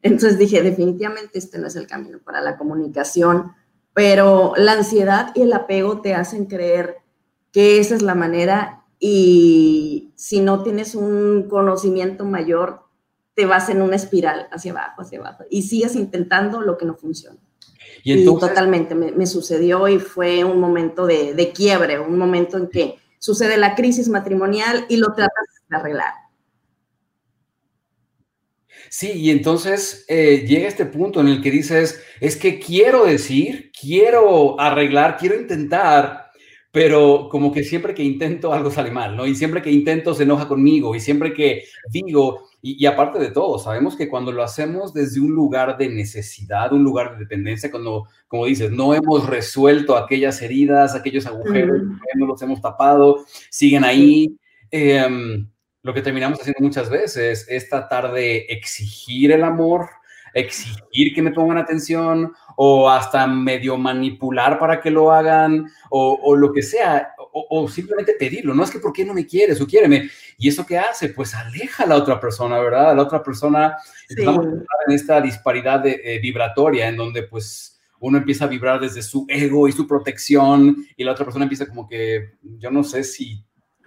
Entonces 0.01 0.39
dije, 0.39 0.63
definitivamente 0.63 1.37
este 1.37 1.59
no 1.59 1.67
es 1.67 1.75
el 1.75 1.85
camino 1.85 2.17
para 2.19 2.41
la 2.41 2.57
comunicación, 2.57 3.53
pero 3.93 4.53
la 4.57 4.73
ansiedad 4.73 5.31
y 5.35 5.43
el 5.43 5.53
apego 5.53 6.01
te 6.01 6.15
hacen 6.15 6.45
creer 6.45 6.97
que 7.51 7.79
esa 7.79 7.93
es 7.93 8.01
la 8.01 8.15
manera 8.15 8.85
y 8.97 10.13
si 10.15 10.41
no 10.41 10.63
tienes 10.63 10.95
un 10.95 11.47
conocimiento 11.49 12.25
mayor, 12.25 12.88
te 13.39 13.45
vas 13.45 13.69
en 13.69 13.81
una 13.81 13.95
espiral 13.95 14.49
hacia 14.51 14.73
abajo, 14.73 15.01
hacia 15.01 15.17
abajo 15.17 15.45
y 15.49 15.61
sigues 15.61 15.95
intentando 15.95 16.59
lo 16.59 16.77
que 16.77 16.85
no 16.85 16.93
funciona. 16.95 17.39
Y, 18.03 18.25
totalmente 18.25 18.95
me, 18.95 19.25
sucedió 19.25 19.87
y 19.87 19.97
fue 19.97 20.43
un 20.43 20.59
momento 20.59 21.05
de, 21.05 21.33
de, 21.33 21.53
quiebre, 21.53 22.01
un 22.01 22.17
momento 22.17 22.57
en 22.57 22.67
que 22.67 22.97
sucede 23.17 23.55
la 23.55 23.75
crisis 23.75 24.09
matrimonial 24.09 24.85
y 24.89 24.97
lo 24.97 25.13
tratas 25.13 25.45
de 25.69 25.77
arreglar. 25.77 26.11
Sí, 28.89 29.13
y 29.13 29.31
entonces 29.31 30.03
eh, 30.09 30.43
llega 30.45 30.67
este 30.67 30.85
punto 30.85 31.21
en 31.21 31.29
el 31.29 31.41
que 31.41 31.49
dices, 31.49 32.03
es 32.19 32.35
que 32.35 32.59
quiero 32.59 33.05
decir, 33.05 33.71
quiero 33.79 34.59
arreglar, 34.59 35.15
quiero 35.17 35.39
intentar, 35.39 36.28
pero 36.71 37.29
como 37.29 37.51
que 37.51 37.63
siempre 37.63 37.93
que 37.93 38.03
intento 38.03 38.53
algo 38.53 38.69
sale 38.69 38.91
mal, 38.91 39.15
¿no? 39.15 39.25
Y 39.25 39.35
siempre 39.35 39.61
que 39.61 39.71
intento 39.71 40.13
se 40.13 40.23
enoja 40.23 40.47
conmigo 40.47 40.95
y 40.95 40.99
siempre 40.99 41.33
que 41.33 41.63
digo, 41.89 42.49
y, 42.61 42.85
aparte 42.85 43.19
de 43.19 43.31
todo, 43.31 43.57
sabemos 43.57 43.95
que 43.95 44.09
cuando 44.09 44.33
lo 44.33 44.43
hacemos 44.43 44.93
desde 44.93 45.21
un 45.21 45.31
lugar 45.31 45.77
de 45.77 45.87
necesidad, 45.87 46.73
un 46.73 46.83
lugar 46.83 47.13
de 47.13 47.19
dependencia, 47.19 47.71
cuando, 47.71 48.05
como 48.27 48.45
dices, 48.45 48.69
no 48.69 48.93
hemos 48.93 49.27
resuelto 49.27 49.95
aquellas 49.95 50.41
heridas, 50.41 50.93
aquellos 50.93 51.25
agujeros, 51.25 51.83
no 52.15 52.25
los 52.25 52.41
hemos 52.41 52.61
tapado, 52.61 53.23
siguen 53.49 53.85
ahí. 53.85 54.37
Em, 54.71 55.49
lo 55.83 55.93
que 55.93 56.01
terminamos 56.01 56.39
haciendo 56.41 56.61
muchas 56.61 56.89
veces 56.89 57.47
es 57.49 57.69
tratar 57.69 58.11
de 58.11 58.39
exigir 58.49 59.31
el 59.31 59.45
amor, 59.45 59.87
exigir 60.33 61.13
que 61.13 61.21
me 61.21 61.31
pongan 61.31 61.57
atención 61.57 62.33
o 62.55 62.89
hasta 62.89 63.25
medio 63.25 63.77
manipular 63.77 64.59
para 64.59 64.81
que 64.81 64.91
lo 64.91 65.11
hagan 65.11 65.65
o, 65.89 66.35
lo 66.35 66.51
que 66.51 66.61
sea, 66.61 67.13
o, 67.17 67.67
simplemente 67.69 68.15
pedirlo. 68.19 68.53
No 68.53 68.63
es 68.63 68.69
que 68.69 68.79
por 68.79 68.91
qué 68.91 69.05
no 69.05 69.13
me 69.13 69.25
quieres 69.25 69.61
o 69.61 69.67
quiéreme. 69.67 70.09
¿Y 70.37 70.49
eso 70.49 70.65
qué 70.65 70.77
hace? 70.77 71.09
Pues 71.09 71.33
aleja 71.33 71.83
a 71.83 71.87
la 71.87 71.95
otra 71.95 72.19
persona, 72.19 72.59
¿verdad? 72.59 72.91
A 72.91 72.95
la 72.95 73.03
otra 73.03 73.23
persona 73.23 73.77
estamos 74.07 74.45
en 74.45 74.93
esta 74.93 75.21
disparidad 75.21 75.79
de, 75.79 76.01
eh, 76.03 76.19
vibratoria 76.19 76.87
en 76.87 76.97
donde 76.97 77.23
pues 77.23 77.79
uno 77.99 78.17
empieza 78.17 78.45
a 78.45 78.49
vibrar 78.49 78.79
desde 78.79 79.01
su 79.01 79.25
ego 79.27 79.67
y 79.67 79.71
su 79.71 79.87
protección 79.87 80.85
y 80.95 81.03
la 81.03 81.11
otra 81.11 81.25
persona 81.25 81.45
empieza 81.45 81.67
como 81.67 81.87
que 81.87 82.33
yo 82.41 82.71
no 82.71 82.83
sé 82.83 83.03
si 83.03 83.43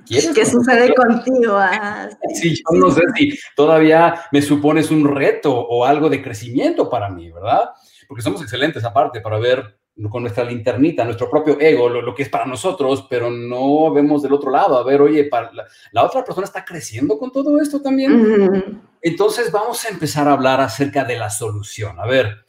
¿Qué 0.07 0.45
sucede 0.45 0.95
contigo? 0.95 1.57
Ah, 1.57 2.09
sí, 2.35 2.55
yo 2.55 2.79
no 2.79 2.91
sé 2.91 3.03
si 3.17 3.39
todavía 3.57 4.23
me 4.33 4.43
supones 4.43 4.91
un 4.91 5.07
reto 5.07 5.55
o 5.55 5.85
algo 5.85 6.09
de 6.09 6.23
crecimiento 6.23 6.89
para 6.89 7.09
mí, 7.09 7.31
¿verdad? 7.31 7.71
Porque 8.09 8.23
somos 8.23 8.43
excelentes 8.43 8.85
aparte 8.85 9.21
para 9.21 9.39
ver 9.39 9.79
con 10.11 10.23
nuestra 10.23 10.45
linternita, 10.45 11.05
nuestro 11.05 11.31
propio 11.31 11.61
ego, 11.61 11.89
lo, 11.89 12.15
que 12.15 12.23
es 12.23 12.29
para 12.29 12.47
nosotros, 12.47 13.07
pero 13.09 13.31
no 13.31 13.93
vemos 13.93 14.23
del 14.23 14.33
otro 14.33 14.51
lado. 14.51 14.79
A 14.79 14.85
ver, 14.85 15.01
oye, 15.01 15.25
para 15.25 15.51
la, 15.93 16.05
otra 16.05 16.25
persona 16.25 16.47
está 16.47 16.65
creciendo 16.65 17.19
con 17.19 17.31
todo 17.31 17.61
esto 17.61 17.81
también. 17.81 18.81
Entonces 19.01 19.53
vamos 19.53 19.85
a 19.85 19.89
empezar 19.91 20.29
a 20.29 20.33
hablar 20.33 20.61
acerca 20.61 21.05
de 21.05 21.19
la 21.19 21.31
solución. 21.31 21.99
A 22.01 22.07
ver, 22.07 22.45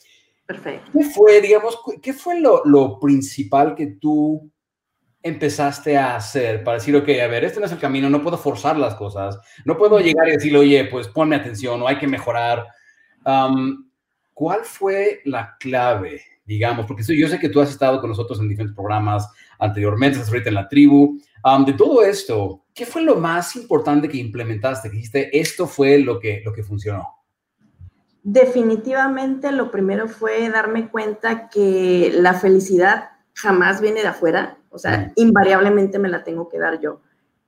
Perfecto. 0.45 0.91
¿qué 0.93 1.03
fue, 1.03 1.41
digamos, 1.41 1.79
qué 2.01 2.13
fue 2.13 2.39
lo, 2.39 2.63
lo 2.65 2.99
principal 2.99 3.75
que 3.75 3.87
tú 3.99 4.52
empezaste 5.23 5.97
a 5.97 6.17
hacer 6.17 6.63
para 6.65 6.77
decir, 6.77 6.95
ok, 6.95 7.07
a 7.23 7.27
ver, 7.27 7.45
este 7.45 7.61
no 7.61 7.65
es 7.65 7.71
el 7.71 7.79
camino, 7.79 8.09
no 8.09 8.21
puedo 8.21 8.37
forzar 8.37 8.77
las 8.77 8.93
cosas, 8.95 9.39
no 9.63 9.77
puedo 9.77 9.99
llegar 9.99 10.27
y 10.27 10.33
decirle, 10.33 10.59
oye, 10.59 10.85
pues 10.85 11.07
ponme 11.07 11.37
atención 11.37 11.81
o 11.81 11.87
hay 11.87 11.97
que 11.97 12.07
mejorar? 12.07 12.67
¿Cuál 14.33 14.59
fue 14.63 15.21
la 15.23 15.55
clave, 15.59 16.21
digamos? 16.45 16.85
Porque 16.85 17.03
yo 17.15 17.29
sé 17.29 17.39
que 17.39 17.47
tú 17.47 17.61
has 17.61 17.69
estado 17.69 18.01
con 18.01 18.09
nosotros 18.09 18.39
en 18.41 18.49
diferentes 18.49 18.75
programas 18.75 19.29
anteriormente, 19.59 20.17
estás 20.17 20.29
ahorita 20.29 20.49
en 20.49 20.55
la 20.55 20.67
tribu. 20.67 21.17
de 21.65 21.73
todo 21.73 22.03
esto, 22.03 22.65
¿qué 22.73 22.85
fue 22.85 23.01
lo 23.01 23.15
más 23.15 23.55
importante 23.55 24.09
que 24.09 24.17
implementaste? 24.17 24.89
Que 24.89 24.95
dijiste, 24.95 25.39
esto 25.39 25.67
fue 25.67 25.99
lo 25.99 26.19
que, 26.19 26.41
lo 26.43 26.51
que 26.51 26.63
funcionó. 26.63 27.07
Definitivamente 28.23 29.51
lo 29.51 29.71
primero 29.71 30.07
fue 30.07 30.49
darme 30.49 30.89
cuenta 30.89 31.49
que 31.49 32.11
la 32.13 32.33
felicidad 32.33 33.12
jamás 33.33 33.81
viene 33.81 34.01
de 34.01 34.07
afuera, 34.07 34.57
o 34.69 34.77
sea, 34.77 35.11
invariablemente 35.15 35.99
me 35.99 36.09
la 36.09 36.23
tengo 36.23 36.49
que 36.49 36.59
dar 36.59 36.79
yo. 36.79 37.01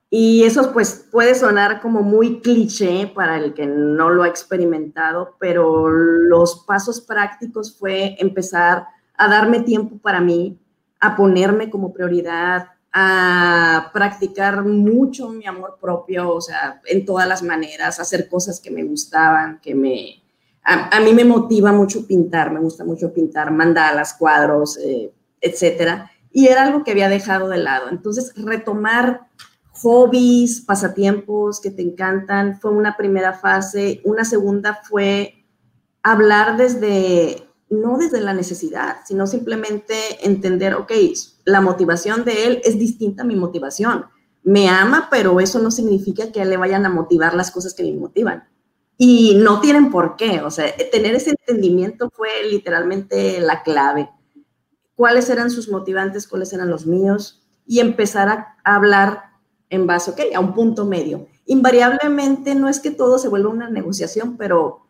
Y 0.08 0.44
eso 0.44 0.72
pues 0.72 1.06
puede 1.10 1.34
sonar 1.34 1.80
como 1.80 2.02
muy 2.02 2.40
cliché 2.40 3.10
para 3.12 3.36
el 3.36 3.54
que 3.54 3.66
no 3.66 4.10
lo 4.10 4.22
ha 4.22 4.28
experimentado, 4.28 5.36
pero 5.40 5.88
los 5.88 6.64
pasos 6.64 7.00
prácticos 7.00 7.76
fue 7.76 8.16
empezar 8.18 8.86
a 9.16 9.28
darme 9.28 9.60
tiempo 9.60 9.98
para 9.98 10.20
mí, 10.20 10.58
a 11.00 11.16
ponerme 11.16 11.70
como 11.70 11.92
prioridad, 11.92 12.68
a 12.92 13.90
practicar 13.92 14.64
mucho 14.64 15.28
mi 15.28 15.44
amor 15.44 15.76
propio, 15.80 16.30
o 16.30 16.40
sea, 16.40 16.80
en 16.86 17.04
todas 17.04 17.28
las 17.28 17.42
maneras, 17.42 18.00
hacer 18.00 18.28
cosas 18.28 18.60
que 18.60 18.70
me 18.70 18.84
gustaban, 18.84 19.60
que 19.60 19.74
me... 19.74 20.22
A, 20.68 20.98
mí 20.98 21.12
me 21.12 21.24
motiva 21.24 21.70
mucho 21.70 22.06
pintar, 22.08 22.50
me 22.50 22.58
gusta 22.58 22.84
mucho 22.84 23.12
pintar 23.12 23.52
mandalas, 23.52 24.14
cuadros, 24.14 24.78
eh, 24.78 25.12
etcétera. 25.40 26.10
Y 26.30 26.48
era 26.48 26.64
algo 26.64 26.84
que 26.84 26.90
había 26.90 27.08
dejado 27.08 27.48
de 27.48 27.58
lado. 27.58 27.88
Entonces, 27.90 28.32
retomar 28.36 29.28
hobbies, 29.82 30.60
pasatiempos 30.60 31.60
que 31.60 31.70
te 31.70 31.82
encantan, 31.82 32.60
fue 32.60 32.72
una 32.72 32.96
primera 32.96 33.32
fase. 33.32 34.00
Una 34.04 34.24
segunda 34.24 34.80
fue 34.82 35.44
hablar 36.02 36.56
desde, 36.56 37.48
no 37.70 37.98
desde 37.98 38.20
la 38.20 38.34
necesidad, 38.34 38.98
sino 39.06 39.26
simplemente 39.26 39.94
entender, 40.22 40.74
ok, 40.74 40.92
la 41.44 41.60
motivación 41.60 42.24
de 42.24 42.46
él 42.46 42.60
es 42.64 42.78
distinta 42.78 43.22
a 43.22 43.26
mi 43.26 43.36
motivación. 43.36 44.06
Me 44.42 44.68
ama, 44.68 45.08
pero 45.10 45.40
eso 45.40 45.58
no 45.58 45.70
significa 45.70 46.30
que 46.32 46.44
le 46.44 46.56
vayan 46.56 46.86
a 46.86 46.90
motivar 46.90 47.34
las 47.34 47.50
cosas 47.50 47.74
que 47.74 47.82
me 47.82 47.94
motivan. 47.94 48.44
Y 48.98 49.34
no 49.36 49.60
tienen 49.60 49.90
por 49.90 50.16
qué, 50.16 50.40
o 50.40 50.50
sea, 50.50 50.72
tener 50.90 51.14
ese 51.14 51.30
entendimiento 51.30 52.10
fue 52.10 52.28
literalmente 52.50 53.40
la 53.40 53.62
clave 53.62 54.08
cuáles 54.96 55.30
eran 55.30 55.50
sus 55.50 55.68
motivantes, 55.68 56.26
cuáles 56.26 56.52
eran 56.52 56.70
los 56.70 56.86
míos, 56.86 57.46
y 57.66 57.80
empezar 57.80 58.28
a 58.28 58.56
hablar 58.64 59.24
en 59.70 59.86
base, 59.86 60.10
ok, 60.10 60.20
a 60.34 60.40
un 60.40 60.54
punto 60.54 60.86
medio. 60.86 61.26
Invariablemente 61.44 62.54
no 62.54 62.68
es 62.68 62.80
que 62.80 62.90
todo 62.90 63.18
se 63.18 63.28
vuelva 63.28 63.50
una 63.50 63.68
negociación, 63.68 64.36
pero 64.36 64.86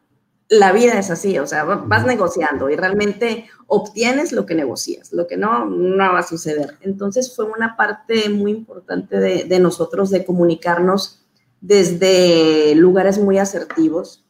la 0.48 0.72
vida 0.72 0.98
es 0.98 1.10
así, 1.10 1.38
o 1.38 1.46
sea, 1.46 1.64
vas 1.64 2.06
negociando 2.06 2.70
y 2.70 2.76
realmente 2.76 3.48
obtienes 3.66 4.32
lo 4.32 4.46
que 4.46 4.54
negocias, 4.54 5.12
lo 5.12 5.26
que 5.26 5.36
no, 5.36 5.64
no 5.64 6.12
va 6.12 6.20
a 6.20 6.26
suceder. 6.26 6.76
Entonces 6.82 7.34
fue 7.34 7.46
una 7.46 7.76
parte 7.76 8.28
muy 8.28 8.52
importante 8.52 9.18
de, 9.18 9.44
de 9.44 9.58
nosotros 9.58 10.10
de 10.10 10.24
comunicarnos 10.24 11.24
desde 11.60 12.74
lugares 12.76 13.18
muy 13.18 13.38
asertivos. 13.38 14.24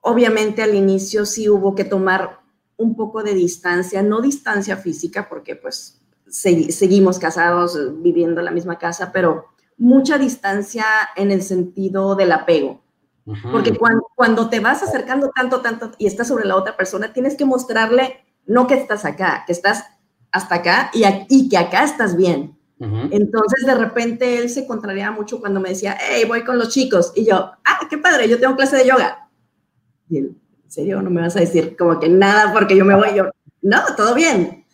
Obviamente 0.00 0.62
al 0.62 0.74
inicio 0.74 1.26
sí 1.26 1.48
hubo 1.48 1.74
que 1.74 1.84
tomar 1.84 2.43
un 2.76 2.96
poco 2.96 3.22
de 3.22 3.34
distancia, 3.34 4.02
no 4.02 4.20
distancia 4.20 4.76
física, 4.76 5.28
porque 5.28 5.56
pues 5.56 6.00
seguimos 6.26 7.18
casados, 7.18 7.78
viviendo 8.02 8.40
en 8.40 8.46
la 8.46 8.50
misma 8.50 8.78
casa, 8.78 9.12
pero 9.12 9.46
mucha 9.76 10.18
distancia 10.18 10.84
en 11.16 11.30
el 11.30 11.42
sentido 11.42 12.14
del 12.14 12.32
apego. 12.32 12.82
Porque 13.50 13.74
cuando, 13.74 14.06
cuando, 14.14 14.50
te 14.50 14.60
vas 14.60 14.82
acercando 14.82 15.30
tanto, 15.34 15.62
tanto 15.62 15.92
y 15.96 16.06
estás 16.06 16.28
sobre 16.28 16.44
la 16.44 16.56
otra 16.56 16.76
persona, 16.76 17.12
tienes 17.12 17.36
que 17.36 17.46
mostrarle 17.46 18.22
no 18.44 18.66
que 18.66 18.74
estás 18.74 19.06
acá, 19.06 19.44
que 19.46 19.52
estás 19.52 19.84
hasta 20.30 20.56
acá 20.56 20.90
y, 20.92 21.04
y 21.30 21.48
que 21.48 21.56
acá 21.56 21.84
estás 21.84 22.16
bien. 22.16 22.58
Entonces, 22.78 23.64
de 23.64 23.74
repente, 23.76 24.36
él 24.36 24.50
se 24.50 24.66
contrariaba 24.66 25.16
mucho 25.16 25.40
cuando 25.40 25.58
me 25.58 25.70
decía, 25.70 25.96
hey, 25.98 26.24
voy 26.28 26.44
con 26.44 26.58
los 26.58 26.68
chicos. 26.68 27.12
Y 27.14 27.24
yo, 27.24 27.36
ah, 27.64 27.80
qué 27.88 27.96
padre, 27.96 28.28
yo 28.28 28.38
tengo 28.38 28.56
clase 28.56 28.76
de 28.76 28.86
yoga. 28.86 29.30
Y 30.10 30.18
él, 30.18 30.36
serio? 30.74 31.00
¿No 31.00 31.10
me 31.10 31.22
vas 31.22 31.36
a 31.36 31.40
decir 31.40 31.76
como 31.76 31.98
que 31.98 32.08
nada 32.08 32.52
porque 32.52 32.76
yo 32.76 32.84
me 32.84 32.94
voy? 32.94 33.10
No, 33.62 33.80
todo 33.96 34.14
bien. 34.14 34.64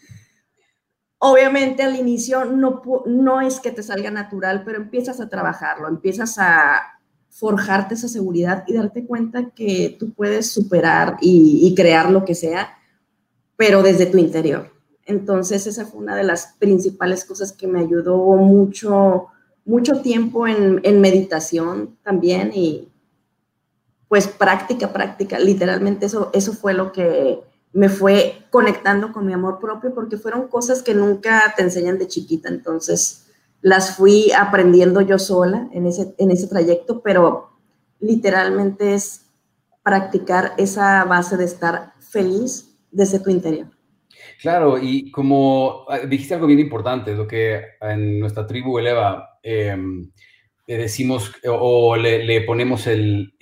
Obviamente 1.19 1.83
al 1.83 1.97
inicio 1.97 2.45
no, 2.47 2.83
no 3.07 3.41
es 3.41 3.61
que 3.61 3.71
te 3.71 3.83
salga 3.83 4.11
natural, 4.11 4.63
pero 4.65 4.79
empiezas 4.79 5.21
a 5.21 5.29
trabajarlo, 5.29 5.87
empiezas 5.87 6.39
a 6.39 6.81
forjarte 7.29 7.95
esa 7.95 8.09
seguridad 8.09 8.65
y 8.67 8.75
darte 8.75 9.07
cuenta 9.07 9.51
que 9.51 9.97
tú 9.99 10.13
puedes 10.13 10.51
superar 10.51 11.19
y, 11.21 11.73
crear 11.77 12.11
lo 12.11 12.25
que 12.25 12.35
sea, 12.35 12.79
pero 13.57 13.83
desde 13.83 14.07
tu 14.07 14.19
interior. 14.19 14.73
Entonces 15.05 15.67
esa 15.67 15.87
fue 15.87 16.01
una 16.01 16.17
de 16.17 16.25
las 16.25 16.55
principales 16.59 17.25
cosas 17.25 17.53
que 17.53 17.67
me 17.67 17.81
ayudó 17.81 18.17
mucho, 18.37 19.27
mucho 19.65 20.01
tiempo 20.01 20.47
en, 20.47 20.81
en 20.83 21.01
meditación 21.01 21.97
también 22.03 22.51
y, 22.55 22.90
pues 24.11 24.27
práctica, 24.27 24.93
práctica, 24.93 25.39
literalmente 25.39 26.07
eso, 26.07 26.31
eso 26.35 26.53
fue 26.53 26.75
lo 26.75 26.91
que 26.91 27.39
me 27.73 27.89
fue 27.89 28.43
conectando 28.51 29.13
con 29.13 29.25
mi 29.25 29.33
amor 29.33 29.61
propio 29.61 29.95
porque 29.95 30.17
fueron 30.17 30.49
cosas 30.49 30.83
que 30.83 30.95
nunca 30.95 31.55
te 31.57 31.63
enseñan 31.63 31.97
de 31.97 32.09
chiquita, 32.09 32.49
entonces 32.49 33.29
las 33.61 33.97
fui 33.97 34.33
aprendiendo 34.33 35.01
yo 35.01 35.17
sola 35.21 35.69
en 35.73 35.87
ese, 35.87 36.13
en 36.19 36.33
ese 36.33 36.49
trayecto, 36.49 37.03
pero 37.03 37.51
literalmente 38.01 38.95
es 38.95 39.27
practicar 39.85 40.55
esa 40.59 41.05
base 41.05 41.37
de 41.37 41.45
estar 41.45 41.93
feliz 42.01 42.77
desde 42.91 43.21
tu 43.21 43.31
interior. 43.31 43.69
Claro, 44.43 44.77
y 44.77 45.13
como 45.13 45.85
ah, 45.89 46.01
dijiste 46.01 46.35
algo 46.35 46.49
bien 46.49 46.59
importante, 46.59 47.15
lo 47.15 47.29
que 47.29 47.63
en 47.81 48.19
nuestra 48.19 48.45
tribu 48.45 48.77
eleva, 48.77 49.39
em, 49.41 50.11
le 50.71 50.77
decimos 50.77 51.33
o, 51.49 51.97
le, 51.97 52.41
ponemos 52.43 52.87
el, 52.87 53.33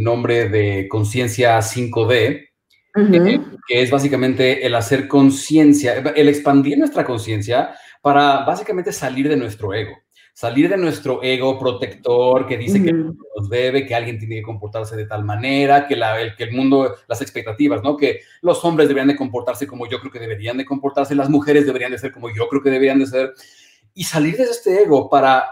nombre 0.00 0.48
de 0.48 0.86
conciencia 0.86 1.58
5D, 1.58 2.48
eh, 2.94 3.40
que 3.66 3.82
es 3.82 3.90
básicamente 3.90 4.64
el 4.64 4.76
hacer 4.76 5.08
conciencia, 5.08 5.94
el 6.14 6.28
expandir 6.28 6.78
nuestra 6.78 7.04
conciencia 7.04 7.74
para 8.00 8.44
básicamente 8.44 8.92
salir 8.92 9.28
de 9.28 9.36
nuestro 9.36 9.74
ego 9.74 9.96
salir 10.32 10.68
de 10.68 10.76
nuestro 10.76 11.22
ego 11.22 11.56
protector 11.60 12.46
que 12.48 12.58
dice 12.58 12.82
que 12.82 12.92
nos 12.92 13.48
debe, 13.48 13.86
que 13.86 13.94
alguien 13.94 14.18
tiene 14.18 14.36
que 14.36 14.42
comportarse 14.42 14.96
de 14.96 15.06
tal 15.06 15.24
manera, 15.24 15.86
que, 15.86 15.94
la, 15.94 16.20
el, 16.20 16.34
que 16.34 16.42
el 16.42 16.52
mundo, 16.52 16.96
las 17.06 17.22
expectativas, 17.22 17.84
¿no? 17.84 17.96
Que 17.96 18.22
los 18.42 18.64
hombres 18.64 18.88
deberían 18.88 19.06
de 19.06 19.16
comportarse 19.16 19.68
como 19.68 19.88
yo 19.88 20.00
creo 20.00 20.10
que 20.10 20.18
deberían 20.18 20.56
de 20.56 20.64
comportarse, 20.64 21.14
las 21.14 21.30
mujeres 21.30 21.66
deberían 21.66 21.92
de 21.92 21.98
ser 21.98 22.12
como 22.12 22.34
yo 22.34 22.48
creo 22.48 22.62
que 22.62 22.70
deberían 22.70 22.98
de 22.98 23.06
ser. 23.06 23.32
Y 23.94 24.02
salir 24.02 24.36
de 24.36 24.42
este 24.42 24.82
ego 24.82 25.08
para 25.08 25.44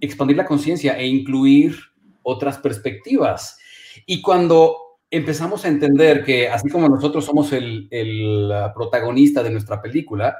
expandir 0.00 0.36
la 0.36 0.46
conciencia 0.46 0.98
e 0.98 1.06
incluir 1.06 1.76
otras 2.22 2.58
perspectivas. 2.58 3.58
Y 4.06 4.20
cuando 4.22 4.76
empezamos 5.10 5.64
a 5.64 5.68
entender 5.68 6.24
que 6.24 6.48
así 6.48 6.68
como 6.68 6.88
nosotros 6.88 7.24
somos 7.24 7.52
el, 7.52 7.88
el 7.90 8.52
protagonista 8.74 9.42
de 9.42 9.50
nuestra 9.50 9.82
película, 9.82 10.36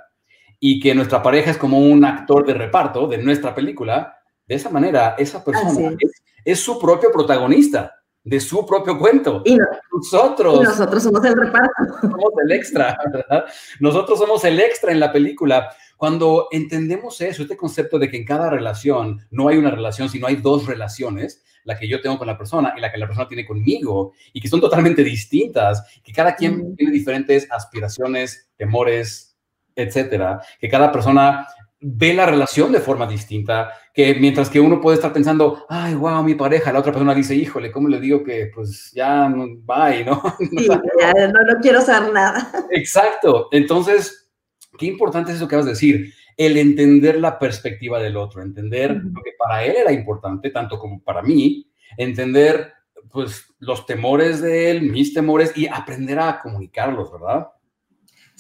y 0.61 0.79
que 0.79 0.95
nuestra 0.95 1.23
pareja 1.23 1.51
es 1.51 1.57
como 1.57 1.79
un 1.79 2.05
actor 2.05 2.47
de 2.47 2.55
reparto 2.55 3.09
de 3.09 3.19
nuestra 3.19 3.55
película, 3.55 4.15
de 4.47 4.55
esa 4.55 4.69
manera, 4.69 5.15
esa 5.19 5.43
persona 5.43 5.97
es. 6.45 6.61
su 6.61 6.79
propio 6.79 7.11
protagonista 7.11 7.95
de 8.25 8.41
su 8.41 8.67
propio 8.67 8.99
cuento. 8.99 9.43
Y 9.45 9.57
nosotros. 9.93 10.63
nosotros 10.63 11.03
somos 11.03 11.25
el 11.25 11.35
reparto. 11.35 12.01
Somos 12.01 12.33
el 12.45 12.53
extra, 12.53 12.97
¿verdad? 13.13 13.45
Nosotros 13.81 14.19
somos 14.19 14.45
el 14.45 14.61
extra 14.61 14.93
en 14.93 15.01
la 15.01 15.13
película. 15.13 15.71
Cuando 15.97 16.49
entendemos 16.51 17.21
eso, 17.21 17.43
este 17.43 17.57
concepto 17.57 17.99
de 17.99 18.11
que 18.11 18.17
en 18.17 18.25
cada 18.25 18.51
relación 18.51 19.27
no 19.31 19.49
hay 19.49 19.59
una 19.59 19.71
relación, 19.71 20.09
sino 20.09 20.27
hay 20.27 20.37
dos 20.37 20.67
relaciones, 20.67 21.43
la 21.65 21.79
que 21.79 21.89
yo 21.89 22.01
tengo 22.01 22.19
con 22.19 22.27
la 22.27 22.39
persona 22.39 22.73
y 22.77 22.81
la 22.81 22.91
que 22.91 22.99
la 22.99 23.07
persona 23.07 23.29
tiene 23.29 23.47
conmigo, 23.47 24.13
y 24.33 24.41
que 24.41 24.49
son 24.49 24.61
totalmente 24.61 25.05
distintas, 25.05 26.01
que 26.03 26.13
cada 26.13 26.35
quien 26.35 26.75
tiene 26.75 26.93
diferentes 26.93 27.47
aspiraciones, 27.51 28.51
temores, 28.57 29.37
etcétera, 29.75 30.41
que 30.59 30.69
cada 30.69 30.91
persona 30.91 31.47
ve 31.81 32.13
la 32.13 32.27
relación 32.27 32.73
de 32.73 32.81
forma 32.81 33.07
distinta, 33.07 33.71
que 33.95 34.15
mientras 34.15 34.51
que 34.51 34.61
uno 34.61 34.81
puede 34.81 34.97
estar 34.97 35.13
pensando, 35.13 35.65
ay, 35.69 35.95
wow, 35.95 36.23
mi 36.23 36.35
pareja, 36.35 36.73
la 36.73 36.81
otra 36.81 36.93
persona 36.93 37.15
dice, 37.15 37.35
híjole, 37.35 37.73
¿cómo 37.73 37.89
le 37.89 38.01
digo 38.01 38.23
que 38.23 38.51
pues 38.55 38.93
ya 38.93 39.29
no, 39.29 39.47
bye, 39.63 40.05
¿no? 40.05 40.23
Sí, 40.39 40.69
ya, 40.69 41.29
no, 41.29 41.43
no 41.43 41.61
quiero 41.61 41.81
saber 41.81 42.13
nada. 42.13 42.53
Exacto. 42.71 43.49
Entonces, 43.51 44.31
qué 44.79 44.87
importante 44.87 45.31
es 45.31 45.39
eso 45.39 45.49
que 45.49 45.57
vas 45.57 45.67
a 45.67 45.71
decir, 45.71 46.13
el 46.37 46.57
entender 46.57 47.19
la 47.19 47.39
perspectiva 47.39 47.99
del 47.99 48.17
otro, 48.17 48.43
entender 48.43 48.93
lo 48.93 49.23
que 49.23 49.33
para 49.39 49.65
él 49.65 49.77
era 49.77 49.93
importante, 49.93 50.51
tanto 50.51 50.79
como 50.79 51.03
para 51.03 51.23
mí, 51.23 51.71
entender 51.97 52.73
pues 53.11 53.47
los 53.59 53.87
temores 53.87 54.41
de 54.41 54.71
él, 54.71 54.83
mis 54.83 55.13
temores 55.13 55.53
y 55.57 55.67
aprender 55.67 56.19
a 56.19 56.41
comunicarlos, 56.41 57.11
¿verdad? 57.13 57.49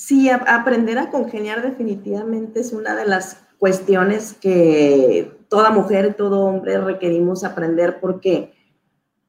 Sí, 0.03 0.31
aprender 0.31 0.97
a 0.97 1.11
congeniar 1.11 1.61
definitivamente 1.61 2.61
es 2.61 2.73
una 2.73 2.97
de 2.97 3.05
las 3.05 3.37
cuestiones 3.59 4.33
que 4.33 5.31
toda 5.51 5.71
mujer 5.71 6.07
y 6.07 6.17
todo 6.17 6.41
hombre 6.41 6.81
requerimos 6.81 7.45
aprender 7.45 8.01
porque 8.01 8.55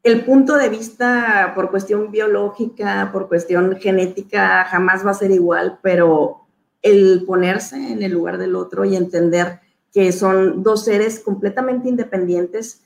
el 0.01 0.23
punto 0.23 0.55
de 0.55 0.69
vista 0.69 1.51
por 1.55 1.71
cuestión 1.71 2.09
biológica, 2.09 3.09
por 3.11 3.27
cuestión 3.27 3.75
genética, 3.81 4.63
jamás 4.63 5.05
va 5.05 5.11
a 5.11 5.15
ser 5.15 5.31
igual, 5.31 5.77
pero 5.83 6.47
el 6.81 7.25
ponerse 7.27 7.91
en 7.91 8.01
el 8.01 8.13
lugar 8.13 8.37
del 8.37 8.55
otro 8.55 8.85
y 8.85 8.95
entender 8.95 9.59
que 9.91 10.13
son 10.13 10.63
dos 10.63 10.85
seres 10.85 11.19
completamente 11.19 11.89
independientes 11.89 12.81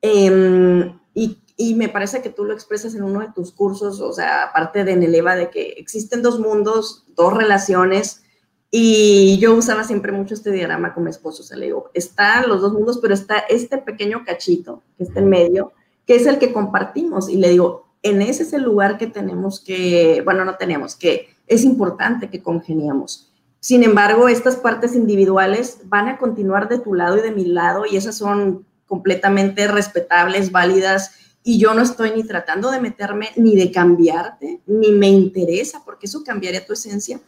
em, 0.00 0.98
y 1.12 1.42
y 1.56 1.74
me 1.74 1.88
parece 1.88 2.20
que 2.20 2.30
tú 2.30 2.44
lo 2.44 2.52
expresas 2.52 2.94
en 2.94 3.02
uno 3.02 3.20
de 3.20 3.32
tus 3.34 3.50
cursos, 3.50 4.00
o 4.00 4.12
sea, 4.12 4.44
aparte 4.44 4.84
de 4.84 4.92
en 4.92 5.02
el 5.02 5.14
EVA, 5.14 5.36
de 5.36 5.50
que 5.50 5.74
existen 5.78 6.22
dos 6.22 6.38
mundos, 6.38 7.04
dos 7.16 7.34
relaciones, 7.34 8.22
y 8.70 9.38
yo 9.38 9.54
usaba 9.54 9.84
siempre 9.84 10.12
mucho 10.12 10.34
este 10.34 10.50
diagrama 10.50 10.92
con 10.92 11.04
mi 11.04 11.10
esposo, 11.10 11.42
o 11.42 11.46
sea, 11.46 11.56
le 11.56 11.66
digo, 11.66 11.90
están 11.94 12.48
los 12.48 12.60
dos 12.60 12.74
mundos, 12.74 12.98
pero 13.00 13.14
está 13.14 13.38
este 13.38 13.78
pequeño 13.78 14.24
cachito 14.24 14.82
que 14.98 15.04
está 15.04 15.20
en 15.20 15.30
medio, 15.30 15.72
que 16.06 16.16
es 16.16 16.26
el 16.26 16.38
que 16.38 16.52
compartimos, 16.52 17.28
y 17.30 17.36
le 17.36 17.48
digo, 17.48 17.86
en 18.02 18.20
ese 18.20 18.42
es 18.42 18.52
el 18.52 18.62
lugar 18.62 18.98
que 18.98 19.06
tenemos 19.06 19.60
que, 19.60 20.20
bueno, 20.24 20.44
no 20.44 20.56
tenemos, 20.56 20.94
que 20.94 21.30
es 21.46 21.64
importante 21.64 22.28
que 22.28 22.42
congeniamos. 22.42 23.32
Sin 23.60 23.82
embargo, 23.82 24.28
estas 24.28 24.56
partes 24.56 24.94
individuales 24.94 25.78
van 25.84 26.08
a 26.08 26.18
continuar 26.18 26.68
de 26.68 26.78
tu 26.78 26.94
lado 26.94 27.16
y 27.16 27.22
de 27.22 27.32
mi 27.32 27.46
lado, 27.46 27.84
y 27.90 27.96
esas 27.96 28.16
son 28.16 28.66
completamente 28.86 29.66
respetables, 29.66 30.52
válidas, 30.52 31.12
y 31.48 31.60
yo 31.60 31.74
no 31.74 31.82
estoy 31.82 32.10
ni 32.10 32.24
tratando 32.24 32.72
de 32.72 32.80
meterme 32.80 33.28
ni 33.36 33.54
de 33.54 33.70
cambiarte, 33.70 34.62
ni 34.66 34.90
me 34.90 35.08
interesa, 35.08 35.80
porque 35.84 36.06
eso 36.06 36.24
cambiaría 36.24 36.66
tu 36.66 36.72
esencia. 36.72 37.20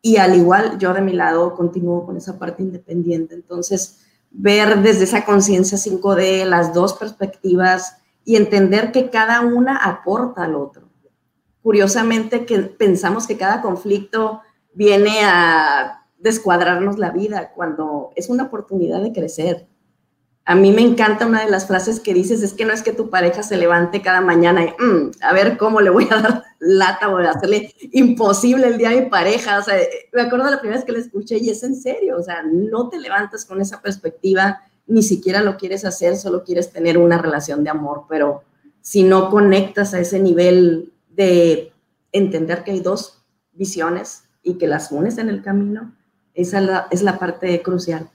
Y 0.00 0.16
al 0.16 0.34
igual, 0.34 0.78
yo 0.80 0.92
de 0.92 1.00
mi 1.00 1.12
lado 1.12 1.54
continúo 1.54 2.04
con 2.04 2.16
esa 2.16 2.40
parte 2.40 2.64
independiente. 2.64 3.36
Entonces, 3.36 4.00
ver 4.32 4.82
desde 4.82 5.04
esa 5.04 5.24
conciencia 5.24 5.78
5D 5.78 6.44
las 6.44 6.74
dos 6.74 6.94
perspectivas 6.94 7.98
y 8.24 8.34
entender 8.34 8.90
que 8.90 9.10
cada 9.10 9.42
una 9.42 9.76
aporta 9.76 10.42
al 10.42 10.56
otro. 10.56 10.88
Curiosamente, 11.62 12.44
que 12.44 12.58
pensamos 12.58 13.28
que 13.28 13.36
cada 13.36 13.62
conflicto 13.62 14.40
viene 14.74 15.20
a 15.22 16.04
descuadrarnos 16.18 16.98
la 16.98 17.12
vida 17.12 17.52
cuando 17.54 18.10
es 18.16 18.28
una 18.28 18.42
oportunidad 18.42 19.00
de 19.00 19.12
crecer, 19.12 19.68
a 20.44 20.56
mí 20.56 20.72
me 20.72 20.82
encanta 20.82 21.26
una 21.26 21.44
de 21.44 21.50
las 21.50 21.66
frases 21.66 22.00
que 22.00 22.14
dices, 22.14 22.42
es 22.42 22.52
que 22.52 22.64
no 22.64 22.72
es 22.72 22.82
que 22.82 22.92
tu 22.92 23.10
pareja 23.10 23.44
se 23.44 23.56
levante 23.56 24.02
cada 24.02 24.20
mañana 24.20 24.64
y, 24.64 24.82
mm, 24.82 25.12
a 25.20 25.32
ver 25.32 25.56
cómo 25.56 25.80
le 25.80 25.90
voy 25.90 26.08
a 26.10 26.16
dar 26.22 26.44
lata, 26.58 27.06
voy 27.08 27.24
a 27.24 27.30
hacerle 27.30 27.72
imposible 27.92 28.66
el 28.66 28.78
día 28.78 28.90
a 28.90 29.00
mi 29.00 29.02
pareja. 29.02 29.58
O 29.58 29.62
sea, 29.62 29.76
me 30.12 30.22
acuerdo 30.22 30.50
la 30.50 30.58
primera 30.58 30.78
vez 30.78 30.84
que 30.84 30.92
la 30.92 30.98
escuché 30.98 31.38
y 31.38 31.50
es 31.50 31.62
en 31.62 31.76
serio, 31.76 32.16
o 32.18 32.22
sea, 32.22 32.42
no 32.42 32.88
te 32.88 32.98
levantas 32.98 33.44
con 33.44 33.60
esa 33.60 33.80
perspectiva, 33.80 34.62
ni 34.86 35.02
siquiera 35.02 35.42
lo 35.42 35.56
quieres 35.56 35.84
hacer, 35.84 36.16
solo 36.16 36.42
quieres 36.42 36.72
tener 36.72 36.98
una 36.98 37.18
relación 37.18 37.62
de 37.62 37.70
amor, 37.70 38.06
pero 38.08 38.42
si 38.80 39.04
no 39.04 39.30
conectas 39.30 39.94
a 39.94 40.00
ese 40.00 40.18
nivel 40.18 40.92
de 41.10 41.72
entender 42.10 42.64
que 42.64 42.72
hay 42.72 42.80
dos 42.80 43.22
visiones 43.52 44.24
y 44.42 44.54
que 44.54 44.66
las 44.66 44.90
unes 44.90 45.18
en 45.18 45.28
el 45.28 45.40
camino, 45.40 45.94
esa 46.34 46.88
es 46.90 47.02
la 47.02 47.18
parte 47.20 47.62
crucial. 47.62 48.10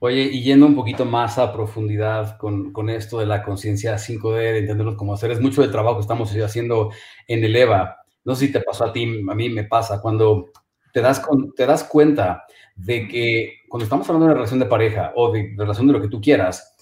Oye, 0.00 0.22
y 0.22 0.42
yendo 0.42 0.66
un 0.66 0.76
poquito 0.76 1.04
más 1.04 1.38
a 1.38 1.52
profundidad 1.52 2.36
con, 2.36 2.72
con 2.72 2.88
esto 2.88 3.18
de 3.18 3.26
la 3.26 3.42
conciencia 3.42 3.96
5D, 3.96 4.36
de 4.36 4.58
entenderlo 4.58 4.96
como 4.96 5.14
hacer, 5.14 5.32
es 5.32 5.40
mucho 5.40 5.60
del 5.60 5.72
trabajo 5.72 5.96
que 5.96 6.02
estamos 6.02 6.30
haciendo 6.32 6.90
en 7.26 7.42
el 7.42 7.56
EVA. 7.56 7.96
No 8.24 8.36
sé 8.36 8.46
si 8.46 8.52
te 8.52 8.60
pasó 8.60 8.84
a 8.84 8.92
ti, 8.92 9.04
a 9.28 9.34
mí 9.34 9.50
me 9.50 9.64
pasa, 9.64 10.00
cuando 10.00 10.50
te 10.92 11.00
das, 11.00 11.18
con, 11.18 11.52
te 11.52 11.66
das 11.66 11.82
cuenta 11.82 12.44
de 12.76 13.08
que 13.08 13.54
cuando 13.68 13.84
estamos 13.84 14.08
hablando 14.08 14.26
de 14.26 14.32
una 14.32 14.38
relación 14.38 14.60
de 14.60 14.66
pareja 14.66 15.12
o 15.16 15.32
de, 15.32 15.52
relación 15.56 15.88
de 15.88 15.92
lo 15.92 16.00
que 16.00 16.08
tú 16.08 16.20
quieras, 16.20 16.76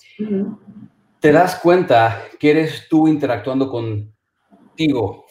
te 1.18 1.32
das 1.32 1.56
cuenta 1.56 2.22
que 2.38 2.50
eres 2.50 2.86
tú 2.90 3.08
interactuando 3.08 3.70
contigo, 3.70 5.24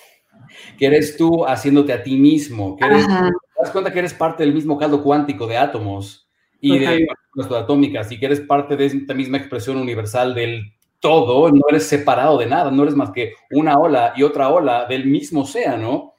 que 0.80 0.88
eres 0.88 1.18
tú 1.18 1.46
haciéndote 1.46 1.94
a 1.94 2.02
ti 2.02 2.18
mismo, 2.18 2.76
que 2.78 2.86
eres, 2.86 3.06
te 3.06 3.62
das 3.62 3.72
cuenta 3.72 3.94
que 3.94 4.00
eres 4.00 4.14
parte 4.16 4.44
del 4.44 4.56
mismo 4.56 4.76
caldo 4.80 5.04
cuántico 5.04 5.46
de 5.46 5.58
átomos 5.58 6.25
y 6.66 6.80
de 6.80 7.08
atómicas 7.56 8.12
y 8.12 8.20
que 8.20 8.26
eres 8.26 8.42
parte 8.42 8.76
de 8.76 8.88
esta 8.88 9.14
misma 9.14 9.38
expresión 9.38 9.78
universal 9.78 10.34
del 10.34 10.74
todo, 11.00 11.52
no 11.52 11.62
eres 11.70 11.88
separado 11.88 12.40
de 12.40 12.48
nada, 12.48 12.72
no 12.72 12.82
eres 12.84 12.96
más 12.96 13.12
que 13.12 13.34
una 13.52 13.78
ola 13.78 14.14
y 14.16 14.24
otra 14.24 14.50
ola 14.50 14.86
del 14.86 15.06
mismo 15.06 15.42
océano. 15.42 16.14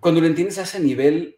Cuando 0.00 0.20
lo 0.20 0.26
entiendes 0.26 0.58
a 0.58 0.62
ese 0.62 0.80
nivel, 0.80 1.36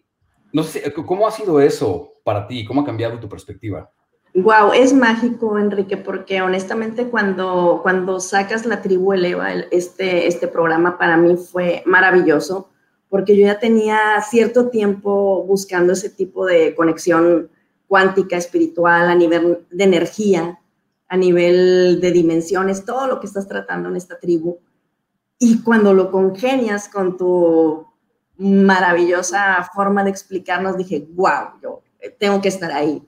no 0.52 0.62
sé, 0.62 0.90
¿cómo 0.92 1.26
ha 1.26 1.31
sido 1.31 1.61
eso 1.61 2.14
para 2.24 2.46
ti? 2.46 2.64
¿Cómo 2.64 2.81
ha 2.81 2.87
cambiado 2.87 3.18
tu 3.18 3.28
perspectiva? 3.28 3.90
Wow, 4.35 4.72
es 4.72 4.94
mágico, 4.94 5.59
Enrique, 5.59 5.98
porque 5.98 6.40
honestamente 6.40 7.09
cuando, 7.09 7.81
cuando 7.83 8.20
sacas 8.20 8.64
la 8.64 8.81
tribu 8.81 9.12
Eleva, 9.12 9.52
este, 9.52 10.26
este 10.26 10.48
programa 10.48 10.96
para 10.96 11.18
mí 11.18 11.37
fue 11.37 11.83
maravilloso, 11.85 12.70
porque 13.11 13.37
yo 13.37 13.46
ya 13.46 13.59
tenía 13.59 13.98
cierto 14.22 14.68
tiempo 14.70 15.44
buscando 15.44 15.92
ese 15.92 16.09
tipo 16.09 16.46
de 16.46 16.74
conexión 16.74 17.50
cuántica, 17.88 18.37
espiritual, 18.37 19.09
a 19.09 19.14
nivel 19.14 19.66
de 19.70 19.85
energía, 19.85 20.61
a 21.09 21.16
nivel 21.16 22.01
de 22.01 22.12
dimensiones, 22.12 22.85
todo 22.85 23.07
lo 23.07 23.18
que 23.18 23.27
estás 23.27 23.48
tratando 23.48 23.88
en 23.88 23.96
esta 23.96 24.20
tribu. 24.20 24.59
Y 25.38 25.62
cuando 25.62 25.94
lo 25.94 26.11
congenias 26.11 26.88
con 26.88 27.16
tu 27.16 27.87
maravillosa 28.37 29.68
forma 29.74 30.05
de 30.05 30.11
explicarnos, 30.11 30.77
dije, 30.77 31.09
wow, 31.14 31.61
yo 31.62 31.83
tengo 32.18 32.40
que 32.40 32.48
estar 32.48 32.70
ahí. 32.70 33.03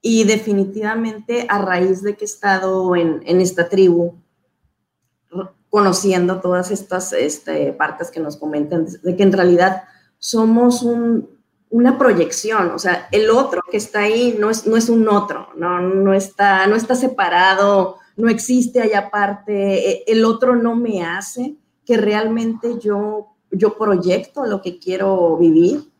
Y 0.00 0.24
definitivamente 0.24 1.46
a 1.48 1.58
raíz 1.58 2.02
de 2.02 2.16
que 2.16 2.24
he 2.24 2.26
estado 2.26 2.96
en, 2.96 3.22
en 3.24 3.40
esta 3.40 3.68
tribu, 3.68 4.14
conociendo 5.70 6.40
todas 6.40 6.70
estas 6.70 7.12
este, 7.12 7.72
partes 7.72 8.10
que 8.10 8.20
nos 8.20 8.36
comentan, 8.36 8.86
de 9.02 9.16
que 9.16 9.22
en 9.22 9.32
realidad 9.32 9.82
somos 10.18 10.86
una 11.74 11.98
proyección, 11.98 12.70
o 12.70 12.78
sea, 12.78 13.08
el 13.10 13.30
otro 13.30 13.60
que 13.68 13.78
está 13.78 14.02
ahí 14.02 14.36
no 14.38 14.48
es, 14.48 14.64
no 14.64 14.76
es 14.76 14.88
un 14.88 15.08
otro, 15.08 15.48
no, 15.56 15.80
no, 15.80 16.14
está, 16.14 16.68
no 16.68 16.76
está 16.76 16.94
separado, 16.94 17.96
no 18.16 18.28
existe 18.28 18.80
allá 18.80 19.00
aparte, 19.00 19.90
e, 19.90 20.04
el 20.06 20.24
otro 20.24 20.54
no 20.54 20.76
me 20.76 21.04
hace 21.04 21.56
que 21.84 21.96
realmente 21.96 22.78
yo, 22.78 23.34
yo 23.50 23.76
proyecto 23.76 24.46
lo 24.46 24.62
que 24.62 24.78
quiero 24.78 25.36
vivir. 25.36 25.90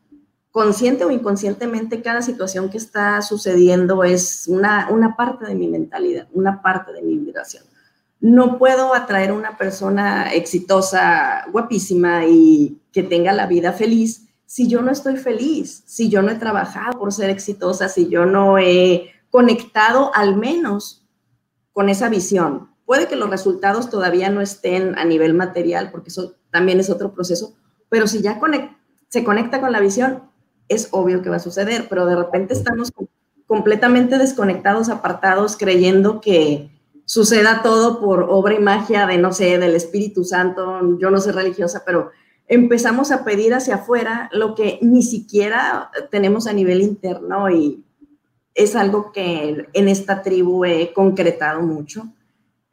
Consciente 0.52 1.04
o 1.04 1.10
inconscientemente, 1.10 2.02
cada 2.02 2.22
situación 2.22 2.70
que 2.70 2.78
está 2.78 3.20
sucediendo 3.20 4.04
es 4.04 4.46
una, 4.46 4.88
una 4.92 5.16
parte 5.16 5.44
de 5.44 5.56
mi 5.56 5.66
mentalidad, 5.66 6.28
una 6.34 6.62
parte 6.62 6.92
de 6.92 7.02
mi 7.02 7.18
vibración. 7.18 7.64
No 8.20 8.58
puedo 8.58 8.94
atraer 8.94 9.30
a 9.30 9.34
una 9.34 9.58
persona 9.58 10.32
exitosa, 10.32 11.46
guapísima 11.50 12.26
y 12.26 12.80
que 12.92 13.02
tenga 13.02 13.32
la 13.32 13.48
vida 13.48 13.72
feliz 13.72 14.23
si 14.54 14.68
yo 14.68 14.82
no 14.82 14.92
estoy 14.92 15.16
feliz, 15.16 15.82
si 15.84 16.08
yo 16.08 16.22
no 16.22 16.30
he 16.30 16.36
trabajado 16.36 16.96
por 16.96 17.12
ser 17.12 17.28
exitosa, 17.28 17.88
si 17.88 18.08
yo 18.08 18.24
no 18.24 18.56
he 18.56 19.10
conectado 19.28 20.12
al 20.14 20.36
menos 20.36 21.04
con 21.72 21.88
esa 21.88 22.08
visión. 22.08 22.70
Puede 22.86 23.08
que 23.08 23.16
los 23.16 23.28
resultados 23.28 23.90
todavía 23.90 24.30
no 24.30 24.40
estén 24.40 24.96
a 24.96 25.04
nivel 25.04 25.34
material, 25.34 25.90
porque 25.90 26.10
eso 26.10 26.36
también 26.52 26.78
es 26.78 26.88
otro 26.88 27.12
proceso, 27.12 27.56
pero 27.88 28.06
si 28.06 28.22
ya 28.22 28.38
se 29.08 29.24
conecta 29.24 29.60
con 29.60 29.72
la 29.72 29.80
visión, 29.80 30.22
es 30.68 30.86
obvio 30.92 31.20
que 31.20 31.30
va 31.30 31.36
a 31.36 31.40
suceder, 31.40 31.88
pero 31.88 32.06
de 32.06 32.14
repente 32.14 32.54
estamos 32.54 32.92
completamente 33.48 34.18
desconectados, 34.18 34.88
apartados, 34.88 35.56
creyendo 35.56 36.20
que 36.20 36.70
suceda 37.06 37.60
todo 37.64 38.00
por 38.00 38.28
obra 38.30 38.54
y 38.54 38.60
magia 38.60 39.08
de, 39.08 39.18
no 39.18 39.32
sé, 39.32 39.58
del 39.58 39.74
Espíritu 39.74 40.22
Santo, 40.22 40.96
yo 41.00 41.10
no 41.10 41.20
soy 41.20 41.32
religiosa, 41.32 41.82
pero 41.84 42.12
empezamos 42.48 43.10
a 43.10 43.24
pedir 43.24 43.54
hacia 43.54 43.76
afuera 43.76 44.28
lo 44.32 44.54
que 44.54 44.78
ni 44.82 45.02
siquiera 45.02 45.90
tenemos 46.10 46.46
a 46.46 46.52
nivel 46.52 46.82
interno 46.82 47.50
y 47.50 47.84
es 48.54 48.76
algo 48.76 49.12
que 49.12 49.66
en 49.72 49.88
esta 49.88 50.22
tribu 50.22 50.64
he 50.64 50.92
concretado 50.92 51.62
mucho. 51.62 52.06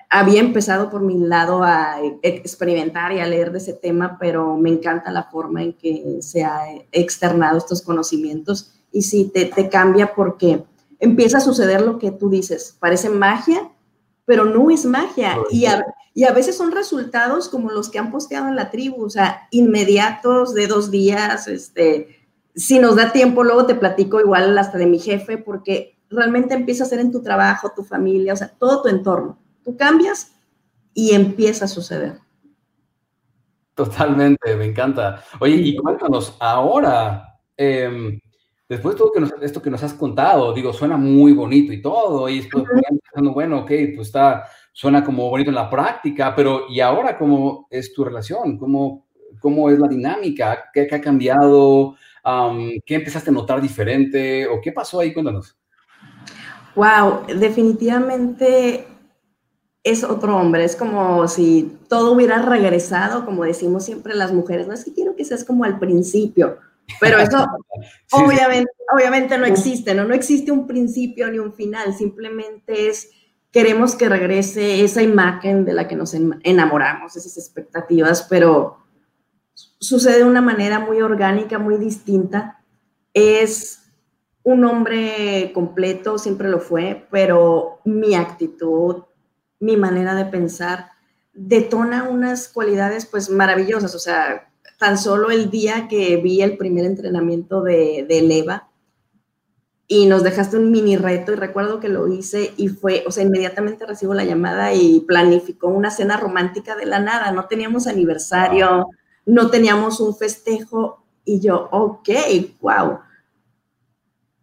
Había 0.10 0.42
empezado 0.42 0.90
por 0.90 1.02
mi 1.02 1.18
lado 1.18 1.64
a 1.64 1.98
experimentar 2.22 3.14
y 3.14 3.20
a 3.20 3.28
leer 3.28 3.52
de 3.52 3.60
ese 3.60 3.74
tema, 3.74 4.18
pero 4.20 4.58
me 4.58 4.70
encanta 4.70 5.10
la 5.10 5.24
forma 5.24 5.64
en 5.64 5.74
que 5.74 6.18
se 6.22 6.44
ha 6.44 6.66
externado 6.92 7.58
estos 7.58 7.82
conocimientos 7.82 8.74
y 8.92 9.04
sí, 9.04 9.32
te, 9.34 9.46
te 9.46 9.70
cambia 9.70 10.14
porque 10.14 10.64
empieza 11.00 11.38
a 11.38 11.42
suceder 11.42 11.82
lo 11.82 11.98
que 11.98 12.12
tú 12.12 12.30
dices, 12.30 12.76
parece 12.78 13.10
magia, 13.10 13.72
pero 14.26 14.46
no 14.46 14.70
es 14.70 14.86
magia. 14.86 15.38
Y 15.50 15.66
a, 15.66 15.84
y 16.14 16.26
a, 16.26 16.32
veces 16.32 16.58
son 16.58 16.72
resultados 16.72 17.48
como 17.48 17.72
los 17.72 17.90
que 17.90 18.00
han 18.00 18.12
posteado 18.12 18.48
en 18.48 18.56
la 18.56 18.70
tribu, 18.70 19.06
o 19.06 19.10
sea, 19.10 19.48
inmediatos 19.52 20.54
de 20.54 20.68
dos 20.68 20.92
días, 20.92 21.48
este, 21.48 22.20
si 22.56 22.80
nos 22.80 22.98
da 22.98 23.12
tiempo, 23.12 23.44
luego 23.44 23.66
te 23.66 23.76
platico 23.76 24.20
igual 24.20 24.58
hasta 24.58 24.78
de 24.78 24.88
mi 24.88 25.00
jefe, 25.00 25.38
porque 25.38 25.98
realmente 26.10 26.54
empieza 26.54 26.84
a 26.84 26.88
ser 26.88 27.00
en 27.00 27.12
tu 27.12 27.24
trabajo, 27.24 27.72
tu 27.76 27.84
familia, 27.84 28.34
o 28.34 28.36
sea, 28.36 28.50
todo 28.50 28.82
tu 28.82 28.90
entorno. 28.90 29.38
Tú 29.64 29.78
cambias 29.78 30.34
y 30.94 31.14
empieza 31.14 31.66
a 31.66 31.70
suceder. 31.70 32.20
Totalmente, 33.74 34.56
me 34.56 34.66
encanta. 34.66 35.24
Oye, 35.40 35.56
y 35.56 35.78
cuéntanos, 35.78 36.36
ahora, 36.40 37.40
em, 37.56 38.20
después 38.72 38.96
de 38.96 39.00
todo 39.00 39.12
esto 39.42 39.62
que 39.62 39.70
nos 39.70 39.84
has 39.84 39.94
contado, 39.94 40.54
digo, 40.54 40.72
suena 40.72 40.96
muy 40.96 41.34
bonito 41.34 41.74
y 41.74 41.82
todo, 41.82 42.30
y 42.30 42.40
estoy 42.40 42.64
pensando, 42.64 43.34
bueno, 43.34 43.60
ok, 43.60 43.72
pues 43.96 44.08
está, 44.08 44.46
suena 44.72 45.04
como 45.04 45.30
bonito 45.30 45.50
en 45.50 45.56
la 45.56 45.70
práctica, 45.70 46.34
pero 46.34 46.62
¿y 46.70 46.80
ahora 46.80 47.18
cómo 47.18 47.68
es 47.70 47.94
tu 47.94 48.06
relación? 48.06 48.58
¿Cómo, 48.58 49.08
cómo 49.42 49.70
es 49.70 49.78
la 49.78 49.90
dinámica? 49.90 50.70
¿Qué, 50.74 50.88
qué 50.88 50.96
ha 50.96 51.02
cambiado? 51.02 51.98
¿Qué 52.86 52.96
empezaste 52.96 53.30
a 53.30 53.34
notar 53.34 53.62
diferente? 53.62 54.48
¿O 54.48 54.62
qué 54.62 54.72
pasó 54.72 55.02
ahí? 55.02 55.14
Cuéntanos. 55.14 55.60
Wow, 56.74 57.24
definitivamente 57.28 58.88
es 59.84 60.06
otro 60.06 60.38
hombre, 60.38 60.64
es 60.64 60.78
como 60.78 61.28
si 61.28 61.78
todo 61.90 62.14
hubiera 62.14 62.42
regresado, 62.42 63.26
como 63.26 63.44
decimos 63.44 63.84
siempre 63.84 64.16
las 64.16 64.32
mujeres, 64.32 64.66
no 64.66 64.74
es 64.74 64.86
que 64.86 64.94
quiero 64.94 65.18
que 65.18 65.26
seas 65.26 65.44
como 65.44 65.66
al 65.66 65.78
principio, 65.78 66.58
pero 67.00 67.20
eso 67.20 67.48
obviamente, 68.12 68.72
obviamente 68.94 69.38
no 69.38 69.46
existe, 69.46 69.94
¿no? 69.94 70.04
No 70.04 70.14
existe 70.14 70.52
un 70.52 70.68
principio 70.68 71.30
ni 71.30 71.40
un 71.40 71.54
final, 71.54 71.94
simplemente 71.96 72.90
es, 72.90 73.10
queremos 73.52 73.96
que 73.96 74.10
regrese 74.10 74.84
esa 74.84 75.02
imagen 75.02 75.66
de 75.66 75.74
la 75.74 75.88
que 75.88 75.96
nos 75.96 76.14
enamoramos, 76.14 77.16
esas 77.16 77.38
expectativas, 77.38 78.28
pero 78.30 78.78
sucede 79.54 80.20
de 80.20 80.24
una 80.24 80.42
manera 80.42 80.80
muy 80.80 81.02
orgánica, 81.02 81.60
muy 81.60 81.78
distinta. 81.78 82.64
Es 83.14 83.82
un 84.44 84.64
hombre 84.66 85.52
completo, 85.54 86.18
siempre 86.18 86.50
lo 86.50 86.60
fue, 86.60 87.08
pero 87.12 87.80
mi 87.86 88.16
actitud, 88.16 89.04
mi 89.60 89.78
manera 89.78 90.16
de 90.16 90.26
pensar 90.26 90.92
detona 91.34 92.04
unas 92.04 92.50
cualidades 92.50 93.06
pues 93.06 93.30
maravillosas, 93.30 93.96
o 93.96 94.00
sea, 94.00 94.51
tan 94.82 94.98
solo 94.98 95.30
el 95.30 95.52
día 95.52 95.88
que 95.88 96.18
vi 96.18 96.42
el 96.42 96.58
primer 96.58 96.86
entrenamiento 96.86 97.62
de, 97.62 98.04
de 98.10 98.24
Leva 98.24 98.68
y 99.88 100.08
nos 100.08 100.24
dejaste 100.24 100.58
un 100.58 100.72
mini 100.72 100.98
reto 100.98 101.32
y 101.32 101.36
recuerdo 101.36 101.80
que 101.80 101.88
lo 101.88 102.08
hice 102.08 102.52
y 102.58 102.70
fue, 102.70 103.04
o 103.06 103.12
sea, 103.12 103.24
inmediatamente 103.24 103.86
recibo 103.86 104.16
la 104.16 104.24
llamada 104.24 104.74
y 104.74 105.02
planificó 105.02 105.68
una 105.68 105.92
cena 105.92 106.18
romántica 106.18 106.76
de 106.76 106.88
la 106.88 106.98
nada, 107.00 107.32
no 107.32 107.46
teníamos 107.46 107.86
aniversario, 107.86 108.88
no 109.28 109.52
teníamos 109.52 110.00
un 110.00 110.16
festejo 110.18 111.04
y 111.26 111.42
yo, 111.42 111.70
ok, 111.72 112.10
wow. 112.62 113.02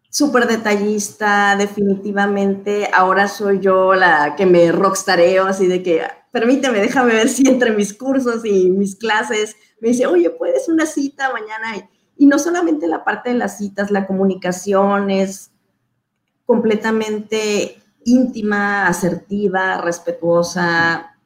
Súper 0.09 0.47
detallista, 0.47 1.57
definitivamente. 1.57 2.89
Ahora 2.95 3.27
soy 3.27 3.59
yo 3.59 3.93
la 3.95 4.37
que 4.37 4.47
me 4.47 4.71
rockstareo, 4.71 5.47
así 5.47 5.67
de 5.67 5.83
que 5.83 6.03
permíteme, 6.33 6.81
déjame 6.81 7.15
ver 7.15 7.29
si 7.29 7.49
entre 7.49 7.73
mis 7.73 7.93
cursos 7.93 8.45
y 8.45 8.71
mis 8.71 8.97
clases 8.97 9.57
me 9.81 9.89
dice, 9.89 10.07
oye, 10.07 10.31
¿puedes 10.31 10.69
una 10.69 10.87
cita 10.87 11.33
mañana? 11.33 11.89
Y 12.17 12.27
no 12.27 12.39
solamente 12.39 12.87
la 12.89 13.05
parte 13.05 13.31
de 13.31 13.37
las 13.37 13.59
citas, 13.59 13.91
la 13.91 14.07
comunicación 14.07 15.11
es 15.11 15.53
completamente 16.47 17.83
íntima, 18.05 18.87
asertiva, 18.87 19.81
respetuosa. 19.81 21.17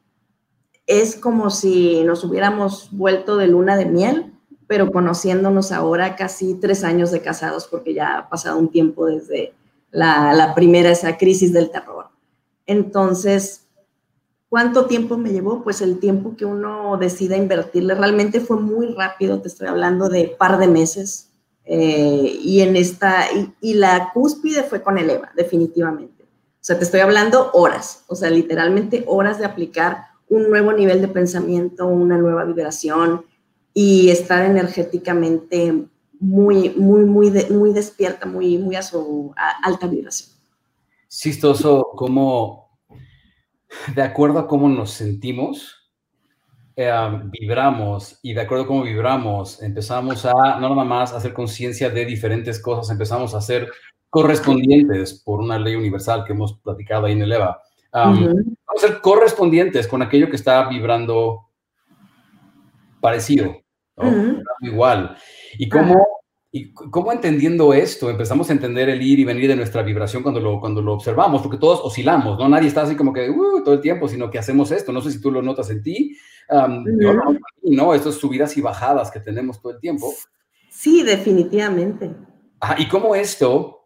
Es 0.87 1.17
como 1.17 1.49
si 1.51 2.03
nos 2.05 2.25
hubiéramos 2.25 2.89
vuelto 2.91 3.37
de 3.37 3.47
luna 3.47 3.77
de 3.77 3.87
miel, 3.87 4.35
pero 4.67 4.91
conociéndonos 4.91 5.73
ahora 5.73 6.17
casi 6.17 6.55
tres 6.55 6.85
años 6.85 7.11
de 7.11 7.23
casados, 7.23 7.67
porque 7.69 7.95
ya 7.95 8.19
ha 8.19 8.29
pasado 8.29 8.59
un 8.59 8.71
tiempo 8.71 9.07
desde 9.07 9.55
la, 9.91 10.33
la 10.35 10.55
primera, 10.55 10.91
esa 10.91 11.17
crisis 11.17 11.53
del 11.53 11.71
terror. 11.71 12.09
Entonces, 12.67 13.62
¿Cuánto 14.53 14.85
tiempo 14.85 15.17
me 15.17 15.33
llevó? 15.33 15.65
Pues 15.65 15.81
el 15.81 15.99
tiempo 15.99 16.37
que 16.37 16.45
uno 16.45 16.99
decida 16.99 17.39
invertirle. 17.39 17.95
Realmente 17.95 18.39
fue 18.39 18.61
muy 18.61 18.89
rápido, 18.93 19.41
te 19.41 19.49
estoy 19.49 19.67
hablando 19.67 20.11
de 20.11 20.37
par 20.39 20.59
de 20.59 20.69
meses. 20.69 21.31
Eh, 21.65 22.39
y 22.43 22.61
en 22.61 22.77
esta, 22.77 23.25
y, 23.63 23.73
la 23.73 24.11
cúspide 24.13 24.63
fue 24.63 24.83
con 24.83 24.99
el 24.99 25.09
EVA, 25.09 25.33
definitivamente. 25.35 26.25
O 26.25 26.59
sea, 26.61 26.77
te 26.77 26.85
estoy 26.85 27.01
hablando 27.01 27.51
horas, 27.55 28.05
o 28.09 28.15
sea, 28.15 28.29
literalmente 28.29 29.05
horas 29.07 29.39
de 29.39 29.47
aplicar 29.47 30.09
un 30.29 30.51
nuevo 30.51 30.75
nivel 30.75 31.01
de 31.01 31.09
pensamiento, 31.09 31.87
una 31.87 32.19
nueva 32.19 32.45
vibración 32.45 33.25
y 33.73 34.11
estar 34.11 34.45
energéticamente 34.45 35.87
muy, 36.21 36.69
muy, 36.77 37.07
muy, 37.07 37.31
muy 37.49 37.73
despierta, 37.73 38.27
muy, 38.27 38.59
muy 38.59 38.77
a 38.77 38.83
su 38.83 39.33
alta 39.63 39.87
vibración. 39.87 40.29
Chistoso 41.09 41.89
cómo 41.97 42.62
de 43.95 44.03
acuerdo 44.03 44.39
a 44.39 44.47
cómo 44.47 44.69
nos 44.69 44.91
sentimos, 44.91 45.91
eh, 46.77 46.91
vibramos 47.25 48.19
y 48.23 48.33
de 48.33 48.41
acuerdo 48.41 48.65
a 48.65 48.67
cómo 48.67 48.83
vibramos, 48.83 49.63
empezamos 49.63 50.25
a 50.25 50.59
no 50.59 50.69
nada 50.69 50.85
más 50.85 51.13
hacer 51.13 51.33
conciencia 51.35 51.91
de 51.91 52.05
diferentes 52.05 52.61
cosas, 52.61 52.91
empezamos 52.91 53.35
a 53.35 53.41
ser 53.41 53.69
correspondientes 54.09 55.23
por 55.25 55.41
una 55.41 55.59
ley 55.59 55.75
universal 55.75 56.25
que 56.25 56.33
hemos 56.33 56.59
platicado 56.59 57.07
ahí 57.07 57.13
en 57.13 57.23
el 57.23 57.33
EVA. 57.33 57.63
Vamos 57.93 58.35
a 58.77 58.87
ser 58.87 59.01
correspondientes 59.01 59.87
con 59.87 60.03
aquello 60.03 60.31
que 60.31 60.37
está 60.37 60.69
vibrando 60.69 61.49
parecido, 63.01 63.57
igual. 64.61 65.17
Y 65.59 65.69
cómo 65.69 66.22
y 66.55 66.71
cómo 66.75 67.11
entendiendo 67.13 67.73
esto 67.73 68.11
empezamos 68.11 68.51
a 68.51 68.53
entender 68.53 68.91
el 68.91 69.01
ir 69.01 69.19
y 69.19 69.25
venir 69.25 69.49
de 69.49 69.57
nuestra 69.57 69.83
vibración 69.83 70.23
cuando 70.23 70.39
lo, 70.39 70.61
cuando 70.61 70.83
lo 70.83 70.93
observamos, 70.93 71.41
porque 71.41 71.57
todos 71.57 71.81
oscilamos, 71.83 72.39
¿no? 72.39 72.47
Nadie 72.47 72.69
está 72.69 72.83
así 72.83 72.95
como 72.95 73.15
que 73.15 73.31
uh, 73.31 73.65
todo 73.65 73.75
el 73.75 73.81
tiempo, 73.81 74.07
sino 74.07 74.31
que 74.31 74.39
hacemos 74.39 74.71
esto. 74.71 74.93
No 74.93 75.01
sé 75.01 75.13
si 75.13 75.21
tú 75.21 75.31
lo 75.31 75.41
notas 75.41 75.71
en 75.71 75.83
ti. 75.83 76.15
no, 76.51 77.39
no, 77.63 77.95
Estas 77.95 78.17
subidas 78.17 78.55
y 78.59 78.61
bajadas 78.61 79.11
que 79.11 79.21
tenemos 79.21 79.63
todo 79.63 79.73
el 79.73 79.81
tiempo. 79.81 80.13
Sí, 80.69 81.03
definitivamente. 81.03 82.15
y 82.77 82.87
cómo 82.87 83.15
esto 83.15 83.82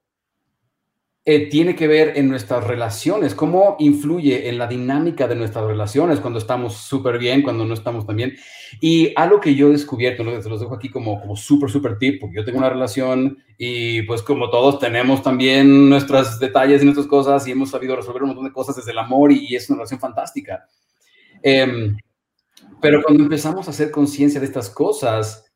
eh, 1.28 1.48
tiene 1.48 1.74
que 1.74 1.88
ver 1.88 2.12
en 2.14 2.28
nuestras 2.28 2.62
relaciones, 2.62 3.34
cómo 3.34 3.74
influye 3.80 4.48
en 4.48 4.58
la 4.58 4.68
dinámica 4.68 5.26
de 5.26 5.34
nuestras 5.34 5.66
relaciones 5.66 6.20
cuando 6.20 6.38
estamos 6.38 6.76
súper 6.76 7.18
bien, 7.18 7.42
cuando 7.42 7.64
no 7.64 7.74
estamos 7.74 8.06
tan 8.06 8.14
bien. 8.14 8.36
Y 8.80 9.12
algo 9.16 9.40
que 9.40 9.56
yo 9.56 9.66
he 9.66 9.72
descubierto, 9.72 10.22
¿no? 10.22 10.40
se 10.40 10.48
los 10.48 10.60
dejo 10.60 10.76
aquí 10.76 10.88
como, 10.88 11.20
como 11.20 11.34
súper, 11.34 11.68
súper 11.68 11.98
tip, 11.98 12.20
porque 12.20 12.36
yo 12.36 12.44
tengo 12.44 12.58
una 12.58 12.70
relación 12.70 13.38
y 13.58 14.02
pues 14.02 14.22
como 14.22 14.50
todos 14.50 14.78
tenemos 14.78 15.20
también 15.20 15.90
nuestros 15.90 16.38
detalles 16.38 16.82
y 16.82 16.84
nuestras 16.84 17.08
cosas 17.08 17.44
y 17.48 17.50
hemos 17.50 17.70
sabido 17.70 17.96
resolver 17.96 18.22
un 18.22 18.28
montón 18.28 18.44
de 18.44 18.52
cosas 18.52 18.76
desde 18.76 18.92
el 18.92 18.98
amor 18.98 19.32
y, 19.32 19.56
es 19.56 19.68
una 19.68 19.78
relación 19.78 19.98
fantástica. 19.98 20.64
Em, 21.42 21.96
pero 22.80 23.02
cuando 23.02 23.24
empezamos 23.24 23.66
a 23.66 23.72
hacer 23.72 23.90
conciencia 23.90 24.38
de 24.38 24.46
estas 24.46 24.70
cosas, 24.70 25.52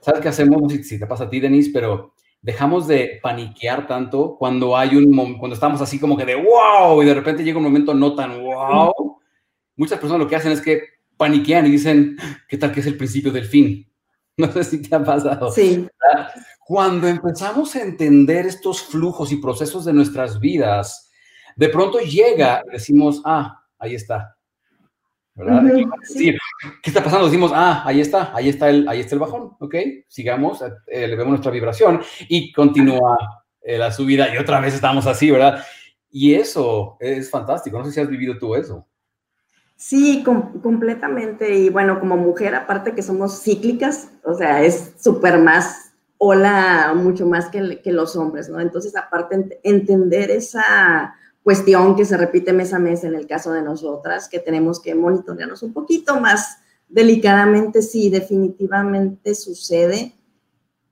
¿sabes 0.00 0.20
qué 0.20 0.28
hacemos? 0.28 0.70
Si, 0.70 0.84
si 0.84 0.96
te 0.96 1.08
pasa 1.08 1.24
a 1.24 1.28
ti, 1.28 1.40
Denise, 1.40 1.72
pero 1.74 2.14
dejamos 2.40 2.86
de 2.86 3.18
paniquear 3.22 3.86
tanto 3.86 4.36
cuando 4.38 4.76
hay 4.76 4.96
un 4.96 5.38
cuando 5.38 5.54
estamos 5.54 5.80
así 5.80 5.98
como 5.98 6.16
que 6.16 6.24
de 6.24 6.36
wow 6.36 7.02
y 7.02 7.06
de 7.06 7.14
repente 7.14 7.42
llega 7.42 7.58
un 7.58 7.64
momento 7.64 7.94
no 7.94 8.14
tan 8.14 8.40
wow. 8.40 9.18
Muchas 9.76 9.98
personas 9.98 10.22
lo 10.22 10.28
que 10.28 10.36
hacen 10.36 10.52
es 10.52 10.60
que 10.60 10.82
paniquean 11.16 11.66
y 11.66 11.70
dicen, 11.70 12.16
¿qué 12.48 12.56
tal 12.56 12.72
que 12.72 12.80
es 12.80 12.86
el 12.86 12.96
principio 12.96 13.32
del 13.32 13.44
fin? 13.44 13.84
No 14.38 14.52
sé 14.52 14.62
si 14.62 14.80
te 14.80 14.94
ha 14.94 15.02
pasado. 15.02 15.50
Sí. 15.50 15.88
Cuando 16.64 17.08
empezamos 17.08 17.74
a 17.74 17.82
entender 17.82 18.46
estos 18.46 18.82
flujos 18.82 19.32
y 19.32 19.38
procesos 19.38 19.84
de 19.84 19.92
nuestras 19.92 20.38
vidas, 20.38 21.10
de 21.56 21.68
pronto 21.68 21.98
llega 21.98 22.62
decimos, 22.70 23.20
ah, 23.24 23.64
ahí 23.80 23.96
está. 23.96 24.37
¿Verdad? 25.38 25.62
¿qué 26.82 26.90
está 26.90 27.02
pasando? 27.02 27.26
Decimos, 27.26 27.52
ah, 27.54 27.82
ahí 27.86 28.00
está, 28.00 28.34
ahí 28.34 28.48
está 28.48 28.68
el, 28.68 28.88
ahí 28.88 29.00
está 29.00 29.14
el 29.14 29.20
bajón, 29.20 29.52
¿ok? 29.60 29.74
Sigamos, 30.08 30.62
eh, 30.86 31.06
le 31.06 31.16
vemos 31.16 31.30
nuestra 31.30 31.52
vibración 31.52 32.00
y 32.28 32.52
continúa 32.52 33.16
eh, 33.62 33.78
la 33.78 33.92
subida 33.92 34.34
y 34.34 34.38
otra 34.38 34.60
vez 34.60 34.74
estamos 34.74 35.06
así, 35.06 35.30
¿verdad? 35.30 35.64
Y 36.10 36.34
eso 36.34 36.96
es 37.00 37.30
fantástico. 37.30 37.78
No 37.78 37.84
sé 37.84 37.92
si 37.92 38.00
has 38.00 38.08
vivido 38.08 38.38
tú 38.38 38.54
eso. 38.54 38.86
Sí, 39.76 40.24
completamente. 40.24 41.54
Y 41.54 41.68
bueno, 41.68 42.00
como 42.00 42.16
mujer, 42.16 42.54
aparte 42.54 42.94
que 42.94 43.02
somos 43.02 43.42
cíclicas, 43.42 44.10
o 44.24 44.34
sea, 44.34 44.62
es 44.62 44.94
súper 44.98 45.38
más 45.38 45.92
hola 46.18 46.92
mucho 46.96 47.26
más 47.26 47.48
que, 47.48 47.80
que, 47.80 47.92
los 47.92 48.16
hombres, 48.16 48.48
¿no? 48.48 48.60
Entonces, 48.60 48.96
aparte, 48.96 49.60
entender 49.62 50.32
esa 50.32 51.14
cuestión 51.48 51.96
que 51.96 52.04
se 52.04 52.18
repite 52.18 52.52
mes 52.52 52.74
a 52.74 52.78
mes 52.78 53.04
en 53.04 53.14
el 53.14 53.26
caso 53.26 53.52
de 53.52 53.62
nosotras, 53.62 54.28
que 54.28 54.38
tenemos 54.38 54.80
que 54.80 54.94
monitorearnos 54.94 55.62
un 55.62 55.72
poquito 55.72 56.20
más 56.20 56.58
delicadamente, 56.90 57.80
sí, 57.80 58.10
definitivamente 58.10 59.34
sucede, 59.34 60.14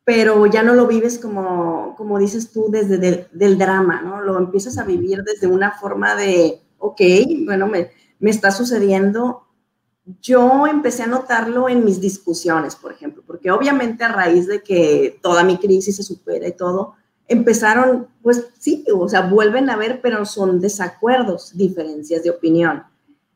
pero 0.02 0.46
ya 0.46 0.62
no 0.62 0.72
lo 0.72 0.86
vives 0.86 1.18
como, 1.18 1.94
como 1.98 2.18
dices 2.18 2.52
tú, 2.52 2.70
desde 2.70 3.28
el 3.38 3.58
drama, 3.58 4.00
¿no? 4.00 4.22
Lo 4.22 4.38
empiezas 4.38 4.78
a 4.78 4.84
vivir 4.84 5.22
desde 5.24 5.46
una 5.46 5.72
forma 5.72 6.16
de, 6.16 6.62
ok, 6.78 7.02
bueno, 7.44 7.66
me, 7.66 7.90
me 8.18 8.30
está 8.30 8.50
sucediendo. 8.50 9.42
Yo 10.22 10.66
empecé 10.66 11.02
a 11.02 11.06
notarlo 11.06 11.68
en 11.68 11.84
mis 11.84 12.00
discusiones, 12.00 12.76
por 12.76 12.92
ejemplo, 12.92 13.22
porque 13.26 13.50
obviamente 13.50 14.04
a 14.04 14.08
raíz 14.08 14.46
de 14.46 14.62
que 14.62 15.18
toda 15.20 15.44
mi 15.44 15.58
crisis 15.58 15.96
se 15.96 16.02
supera 16.02 16.48
y 16.48 16.56
todo, 16.56 16.94
empezaron, 17.28 18.08
pues 18.22 18.48
sí, 18.58 18.84
o 18.94 19.08
sea, 19.08 19.22
vuelven 19.22 19.70
a 19.70 19.76
ver, 19.76 20.00
pero 20.02 20.24
son 20.24 20.60
desacuerdos, 20.60 21.56
diferencias 21.56 22.22
de 22.22 22.30
opinión. 22.30 22.84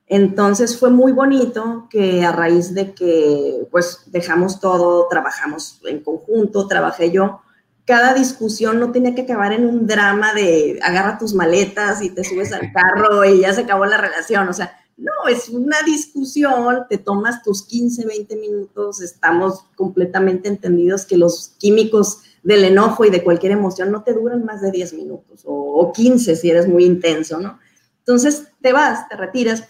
Entonces 0.06 0.78
fue 0.78 0.90
muy 0.90 1.12
bonito 1.12 1.86
que 1.88 2.24
a 2.24 2.32
raíz 2.32 2.74
de 2.74 2.94
que 2.94 3.66
pues 3.70 4.02
dejamos 4.06 4.58
todo, 4.58 5.06
trabajamos 5.08 5.80
en 5.84 6.02
conjunto, 6.02 6.66
trabajé 6.66 7.12
yo, 7.12 7.42
cada 7.84 8.14
discusión 8.14 8.80
no 8.80 8.92
tenía 8.92 9.14
que 9.14 9.22
acabar 9.22 9.52
en 9.52 9.66
un 9.66 9.86
drama 9.86 10.34
de 10.34 10.78
agarra 10.82 11.18
tus 11.18 11.34
maletas 11.34 12.02
y 12.02 12.10
te 12.10 12.24
subes 12.24 12.52
al 12.52 12.72
carro 12.74 13.24
y 13.24 13.40
ya 13.40 13.52
se 13.52 13.62
acabó 13.62 13.86
la 13.86 13.98
relación, 13.98 14.48
o 14.48 14.52
sea, 14.52 14.79
no, 15.00 15.28
es 15.30 15.48
una 15.48 15.78
discusión, 15.84 16.84
te 16.88 16.98
tomas 16.98 17.42
tus 17.42 17.62
15, 17.62 18.06
20 18.06 18.36
minutos, 18.36 19.00
estamos 19.00 19.64
completamente 19.74 20.48
entendidos 20.48 21.06
que 21.06 21.16
los 21.16 21.54
químicos 21.58 22.18
del 22.42 22.64
enojo 22.64 23.06
y 23.06 23.10
de 23.10 23.24
cualquier 23.24 23.52
emoción 23.52 23.90
no 23.90 24.02
te 24.02 24.12
duran 24.12 24.44
más 24.44 24.60
de 24.60 24.70
10 24.70 24.94
minutos 24.94 25.42
o, 25.46 25.92
15 25.92 26.36
si 26.36 26.50
eres 26.50 26.68
muy 26.68 26.84
intenso, 26.84 27.40
¿no? 27.40 27.58
Entonces 28.00 28.48
te 28.60 28.72
vas, 28.72 29.08
te 29.08 29.16
retiras, 29.16 29.64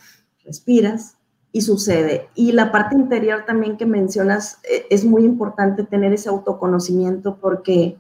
respiras 0.45 1.15
y 1.53 1.63
sucede. 1.63 2.29
Y 2.35 2.53
la 2.53 2.73
parte 2.73 2.97
interior 2.97 3.45
también 3.47 3.77
que 3.77 3.87
mencionas, 3.87 4.59
eh, 4.65 4.87
es 4.91 5.05
muy 5.05 5.25
importante 5.25 5.85
tener 5.85 6.13
ese 6.13 6.29
autoconocimiento 6.29 7.39
porque 7.41 7.97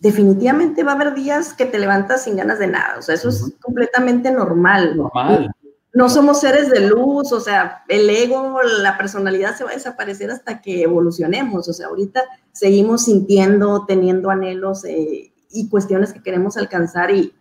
definitivamente 0.00 0.84
va 0.84 0.92
a 0.92 0.94
haber 0.94 1.14
días 1.14 1.52
que 1.52 1.66
te 1.66 1.78
levantas 1.78 2.24
sin 2.24 2.36
ganas 2.36 2.60
de 2.60 2.68
nada, 2.68 2.98
o 2.98 3.02
sea, 3.02 3.16
eso 3.16 3.28
es 3.28 3.52
completamente 3.60 4.30
normal. 4.30 4.96
Normal 4.96 5.50
no 5.94 6.08
somos 6.08 6.40
seres 6.40 6.70
de 6.70 6.80
luz, 6.80 7.32
o 7.32 7.40
sea, 7.40 7.84
el 7.88 8.08
ego, 8.10 8.60
la 8.62 8.98
personalidad 8.98 9.56
se 9.56 9.64
va 9.64 9.70
a 9.70 9.74
desaparecer 9.74 10.30
hasta 10.30 10.60
que 10.60 10.82
evolucionemos, 10.82 11.68
o 11.68 11.72
sea, 11.72 11.86
ahorita 11.86 12.22
seguimos 12.52 13.04
sintiendo, 13.04 13.84
teniendo 13.86 14.30
anhelos 14.30 14.84
eh, 14.84 15.32
y 15.50 15.68
cuestiones 15.68 16.12
que 16.12 16.22
queremos 16.22 16.56
alcanzar 16.56 17.10
y 17.10 17.34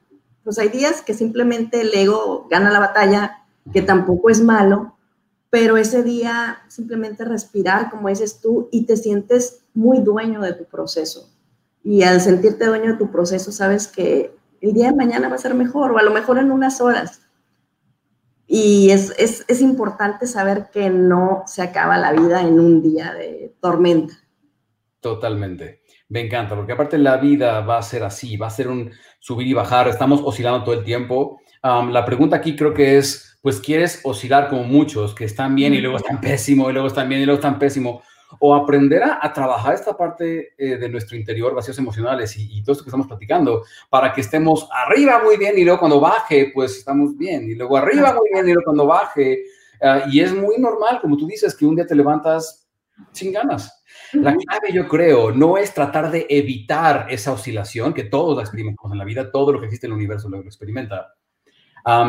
pues 0.43 0.59
hay 0.59 0.69
días 0.69 1.01
que 1.01 1.13
simplemente 1.13 1.81
el 1.81 1.93
ego 1.93 2.47
gana 2.49 2.71
la 2.71 2.79
batalla, 2.79 3.43
que 3.73 3.81
tampoco 3.81 4.29
es 4.29 4.41
malo, 4.41 4.95
pero 5.49 5.75
ese 5.75 6.03
día 6.03 6.59
simplemente 6.69 7.25
respirar, 7.25 7.89
como 7.89 8.07
dices 8.07 8.39
tú, 8.39 8.69
y 8.71 8.85
te 8.85 8.95
sientes 8.95 9.65
muy 9.73 9.99
dueño 9.99 10.39
de 10.41 10.53
tu 10.53 10.63
proceso. 10.63 11.29
Y 11.83 12.03
al 12.03 12.21
sentirte 12.21 12.65
dueño 12.65 12.93
de 12.93 12.97
tu 12.97 13.11
proceso, 13.11 13.51
sabes 13.51 13.89
que 13.89 14.37
el 14.61 14.71
día 14.71 14.91
de 14.91 14.95
mañana 14.95 15.27
va 15.27 15.35
a 15.35 15.39
ser 15.39 15.53
mejor, 15.53 15.91
o 15.91 15.97
a 15.97 16.03
lo 16.03 16.11
mejor 16.11 16.37
en 16.37 16.49
unas 16.49 16.79
horas 16.79 17.26
y 18.47 18.91
es, 18.91 19.13
es, 19.19 19.43
es, 19.49 19.61
importante 19.61 20.25
saber 20.25 20.69
que 20.71 20.89
no 20.89 21.43
se 21.45 21.61
acaba 21.61 21.97
la 21.97 22.13
vida 22.13 22.41
en 22.41 22.59
un 22.59 22.81
día 22.81 23.13
de 23.13 23.53
tormenta. 23.59 24.13
Totalmente. 25.01 25.81
Me 26.09 26.21
encanta, 26.21 26.55
porque 26.55 26.71
aparte 26.71 26.97
la 26.97 27.17
vida 27.17 27.59
va 27.61 27.77
a 27.77 27.81
ser 27.81 28.03
así, 28.03 28.37
va 28.37 28.47
a 28.47 28.51
ser 28.51 28.69
un 28.69 28.91
subir 29.19 29.47
y 29.47 29.53
bajar, 29.53 29.89
estamos 29.89 30.21
oscilando 30.23 30.63
todo 30.63 30.75
el 30.75 30.85
tiempo. 30.85 31.41
la 31.61 32.05
pregunta 32.05 32.37
aquí 32.37 32.55
creo 32.55 32.73
que 32.73 32.97
es, 32.97 33.37
pues, 33.41 33.59
¿quieres 33.59 33.99
oscilar 34.05 34.47
como 34.47 34.63
muchos 34.63 35.13
que 35.13 35.25
están 35.25 35.53
bien 35.53 35.73
y 35.73 35.81
luego 35.81 35.97
están 35.97 36.21
pésimo 36.21 36.69
y 36.69 36.73
luego 36.73 36.87
están 36.87 37.09
bien 37.09 37.21
y 37.21 37.25
luego 37.25 37.39
están 37.39 37.59
pésimo? 37.59 38.01
O 38.39 38.55
aprender 38.55 39.03
a, 39.03 39.31
trabajar 39.33 39.73
esta 39.73 39.95
parte 39.95 40.53
eh, 40.57 40.77
de 40.77 40.89
nuestro 40.89 41.15
interior, 41.17 41.55
vacíos 41.55 41.77
emocionales 41.77 42.35
y, 42.37 42.61
todo 42.61 42.73
esto 42.73 42.83
que 42.83 42.89
estamos 42.89 43.07
platicando, 43.07 43.63
para 43.89 44.13
que 44.13 44.21
estemos 44.21 44.67
arriba 44.71 45.21
muy 45.23 45.37
bien 45.37 45.57
y 45.57 45.63
luego 45.63 45.79
cuando 45.79 45.99
baje, 45.99 46.51
pues 46.53 46.77
estamos 46.77 47.17
bien, 47.17 47.49
y 47.49 47.55
luego 47.55 47.77
arriba 47.77 48.13
muy 48.13 48.29
bien 48.31 48.47
y 48.47 48.53
luego 48.53 48.65
cuando 48.65 48.85
baje. 48.85 49.43
Ah, 49.81 50.03
y 50.09 50.19
es 50.19 50.33
muy 50.33 50.57
normal, 50.57 50.99
como 51.01 51.17
tú 51.17 51.27
dices, 51.27 51.55
que 51.55 51.65
un 51.65 51.75
día 51.75 51.85
te 51.85 51.95
levantas 51.95 52.67
sin 53.11 53.31
ganas. 53.31 53.83
La 54.13 54.35
clave, 54.35 54.73
yo 54.73 54.87
creo, 54.87 55.31
no 55.31 55.57
es 55.57 55.73
tratar 55.73 56.09
de 56.11 56.25
evitar 56.29 57.07
esa 57.09 57.31
oscilación, 57.31 57.93
que 57.93 58.05
todos 58.05 58.35
la 58.35 58.43
experimentamos 58.43 58.91
en 58.91 58.97
la 58.97 59.05
vida, 59.05 59.31
todo 59.31 59.51
lo 59.51 59.59
que 59.59 59.65
existe 59.65 59.85
en 59.85 59.93
el 59.93 59.97
universo 59.97 60.29
lo 60.29 60.39
experimenta, 60.41 61.13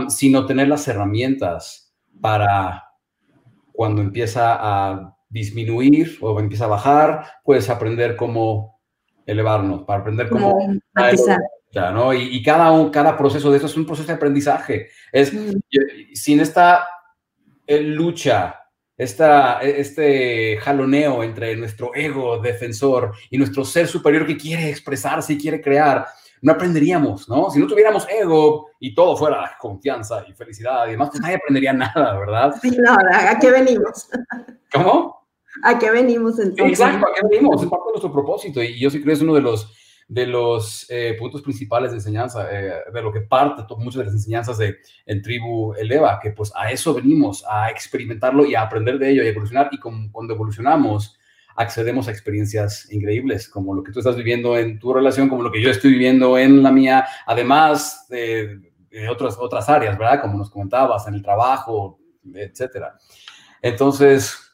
sino 0.09 0.46
tener 0.46 0.68
las 0.68 0.87
herramientas 0.88 1.94
para 2.20 2.85
cuando 3.72 4.00
empieza 4.00 4.57
a 4.59 5.17
disminuir 5.29 6.19
o 6.21 6.38
empieza 6.41 6.64
a 6.64 6.69
bajar, 6.69 7.27
puedes 7.45 7.69
aprender 7.71 8.17
cómo 8.17 8.81
elevarnos, 9.27 9.83
para 9.85 10.01
aprender 10.01 10.29
cómo... 10.29 10.59
¿no? 11.75 12.14
Y, 12.14 12.43
cada, 12.43 12.73
un, 12.73 12.91
cada 12.91 13.17
proceso 13.17 13.51
de 13.51 13.59
eso 13.59 13.67
es 13.67 13.77
un 13.77 13.87
proceso 13.87 14.09
de 14.09 14.14
aprendizaje. 14.14 14.88
Es, 15.12 15.33
mm. 15.33 15.61
Sin 16.14 16.41
esta 16.41 16.88
eh, 17.67 17.83
lucha, 17.83 18.59
esta, 18.97 19.61
este 19.61 20.59
jaloneo 20.61 21.23
entre 21.23 21.55
nuestro 21.57 21.95
ego 21.95 22.38
defensor 22.38 23.12
y 23.31 23.38
nuestro 23.38 23.64
ser 23.64 23.87
superior 23.87 24.27
que 24.27 24.37
quiere 24.37 24.71
expresarse 24.71 25.35
y 25.35 25.38
quiere 25.38 25.61
crear, 25.61 26.07
no 26.41 26.53
aprenderíamos, 26.53 27.29
¿no? 27.29 27.51
Si 27.51 27.61
no 27.61 27.67
tuviéramos 27.67 28.07
ego 28.09 28.71
y 28.81 28.95
todo 28.95 29.17
fuera 29.17 29.57
confianza 29.59 30.25
y 30.27 30.33
felicidad 30.33 30.87
y 30.87 30.93
demás, 30.93 31.11
pues 31.11 31.21
nadie 31.21 31.37
aprendería 31.37 31.73
nada, 31.75 32.19
¿verdad? 32.19 32.55
Sí, 32.61 32.71
no, 32.71 32.97
¿a 33.12 33.38
qué 33.38 33.51
venimos? 33.51 34.09
¿Cómo? 34.73 35.17
¿A 35.62 35.79
qué 35.79 35.90
venimos 35.90 36.38
entonces? 36.38 36.81
Exacto, 36.81 37.07
¿a 37.07 37.14
qué 37.14 37.29
venimos? 37.31 37.62
Es 37.62 37.68
parte 37.68 37.87
de 37.87 37.92
nuestro 37.92 38.12
propósito 38.12 38.62
y 38.62 38.79
yo 38.79 38.90
sí 38.90 38.99
creo 38.99 39.07
que 39.07 39.12
es 39.12 39.23
uno 39.23 39.35
de 39.35 39.40
los, 39.40 39.73
de 40.09 40.27
los 40.27 40.87
eh, 40.88 41.16
puntos 41.18 41.42
principales 41.42 41.90
de 41.90 41.99
enseñanza, 41.99 42.49
eh, 42.51 42.73
de 42.92 43.03
lo 43.03 43.12
que 43.12 43.21
parte 43.21 43.62
muchas 43.77 43.99
de 43.99 44.05
las 44.05 44.14
enseñanzas 44.14 44.59
de 44.59 44.77
en 45.07 45.23
Tribu 45.23 45.75
Eleva, 45.75 46.18
que 46.21 46.31
pues 46.31 46.53
a 46.57 46.71
eso 46.71 46.94
venimos, 46.94 47.44
a 47.51 47.71
experimentarlo 47.71 48.44
y 48.44 48.55
a 48.55 48.62
aprender 48.62 48.99
de 48.99 49.11
ello 49.11 49.23
y 49.23 49.27
a 49.27 49.31
evolucionar 49.31 49.68
y 49.73 49.79
cuando 49.79 50.35
evolucionamos 50.35 51.18
accedemos 51.57 52.07
a 52.07 52.12
experiencias 52.12 52.90
increíbles, 52.92 53.49
como 53.49 53.75
lo 53.75 53.83
que 53.83 53.90
tú 53.90 53.99
estás 53.99 54.14
viviendo 54.16 54.57
en 54.57 54.79
tu 54.79 54.94
relación, 54.94 55.29
como 55.29 55.42
lo 55.42 55.51
que 55.51 55.61
yo 55.61 55.71
estoy 55.71 55.90
viviendo 55.90 56.38
en 56.38 56.62
la 56.62 56.71
mía, 56.71 57.05
además 57.27 58.07
de, 58.09 58.61
de 58.90 59.09
otras, 59.09 59.37
otras 59.38 59.68
áreas, 59.68 59.99
¿verdad? 59.99 60.21
Como 60.21 60.38
nos 60.38 60.51
comentabas, 60.51 61.09
en 61.09 61.14
el 61.14 61.23
trabajo, 61.23 61.99
etcétera. 62.33 62.97
Entonces, 63.61 64.48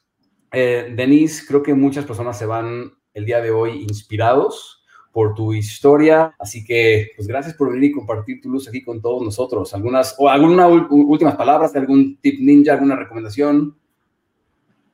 eh, 0.51 0.93
Denise, 0.95 1.45
creo 1.47 1.63
que 1.63 1.73
muchas 1.73 2.05
personas 2.05 2.37
se 2.37 2.45
van 2.45 2.93
el 3.13 3.25
día 3.25 3.41
de 3.41 3.51
hoy 3.51 3.81
inspirados 3.81 4.83
por 5.15 5.33
tu 5.33 5.53
historia. 5.53 6.35
Así 6.37 6.65
que, 6.65 7.11
pues 7.15 7.27
gracias 7.27 7.55
por 7.55 7.71
venir 7.71 7.91
y 7.91 7.93
compartir 7.93 8.41
tu 8.41 8.49
luz 8.49 8.67
aquí 8.67 8.83
con 8.83 9.01
todos 9.01 9.23
nosotros. 9.23 9.73
Algunas, 9.73 10.13
o 10.17 10.29
algunas 10.29 10.69
últimas 10.89 11.35
palabras, 11.37 11.73
algún 11.75 12.17
tip 12.17 12.39
ninja, 12.41 12.73
alguna 12.73 12.97
recomendación. 12.97 13.77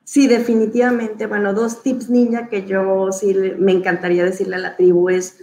Sí, 0.04 0.28
definitivamente. 0.28 1.26
Bueno, 1.26 1.52
dos 1.54 1.82
tips 1.82 2.08
ninja 2.08 2.48
que 2.48 2.64
yo 2.64 3.10
sí 3.10 3.34
me 3.58 3.72
encantaría 3.72 4.24
decirle 4.24 4.56
a 4.56 4.60
la 4.60 4.76
tribu 4.76 5.08
es, 5.08 5.42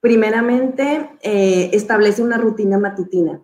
primeramente, 0.00 1.10
eh, 1.20 1.70
establece 1.74 2.22
una 2.22 2.38
rutina 2.38 2.78
matutina. 2.78 3.42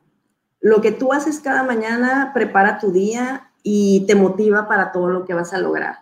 Lo 0.60 0.80
que 0.80 0.92
tú 0.92 1.12
haces 1.12 1.40
cada 1.40 1.64
mañana 1.64 2.30
prepara 2.32 2.78
tu 2.78 2.92
día 2.92 3.51
y 3.62 4.04
te 4.06 4.14
motiva 4.14 4.68
para 4.68 4.92
todo 4.92 5.08
lo 5.08 5.24
que 5.24 5.34
vas 5.34 5.52
a 5.52 5.58
lograr. 5.58 5.96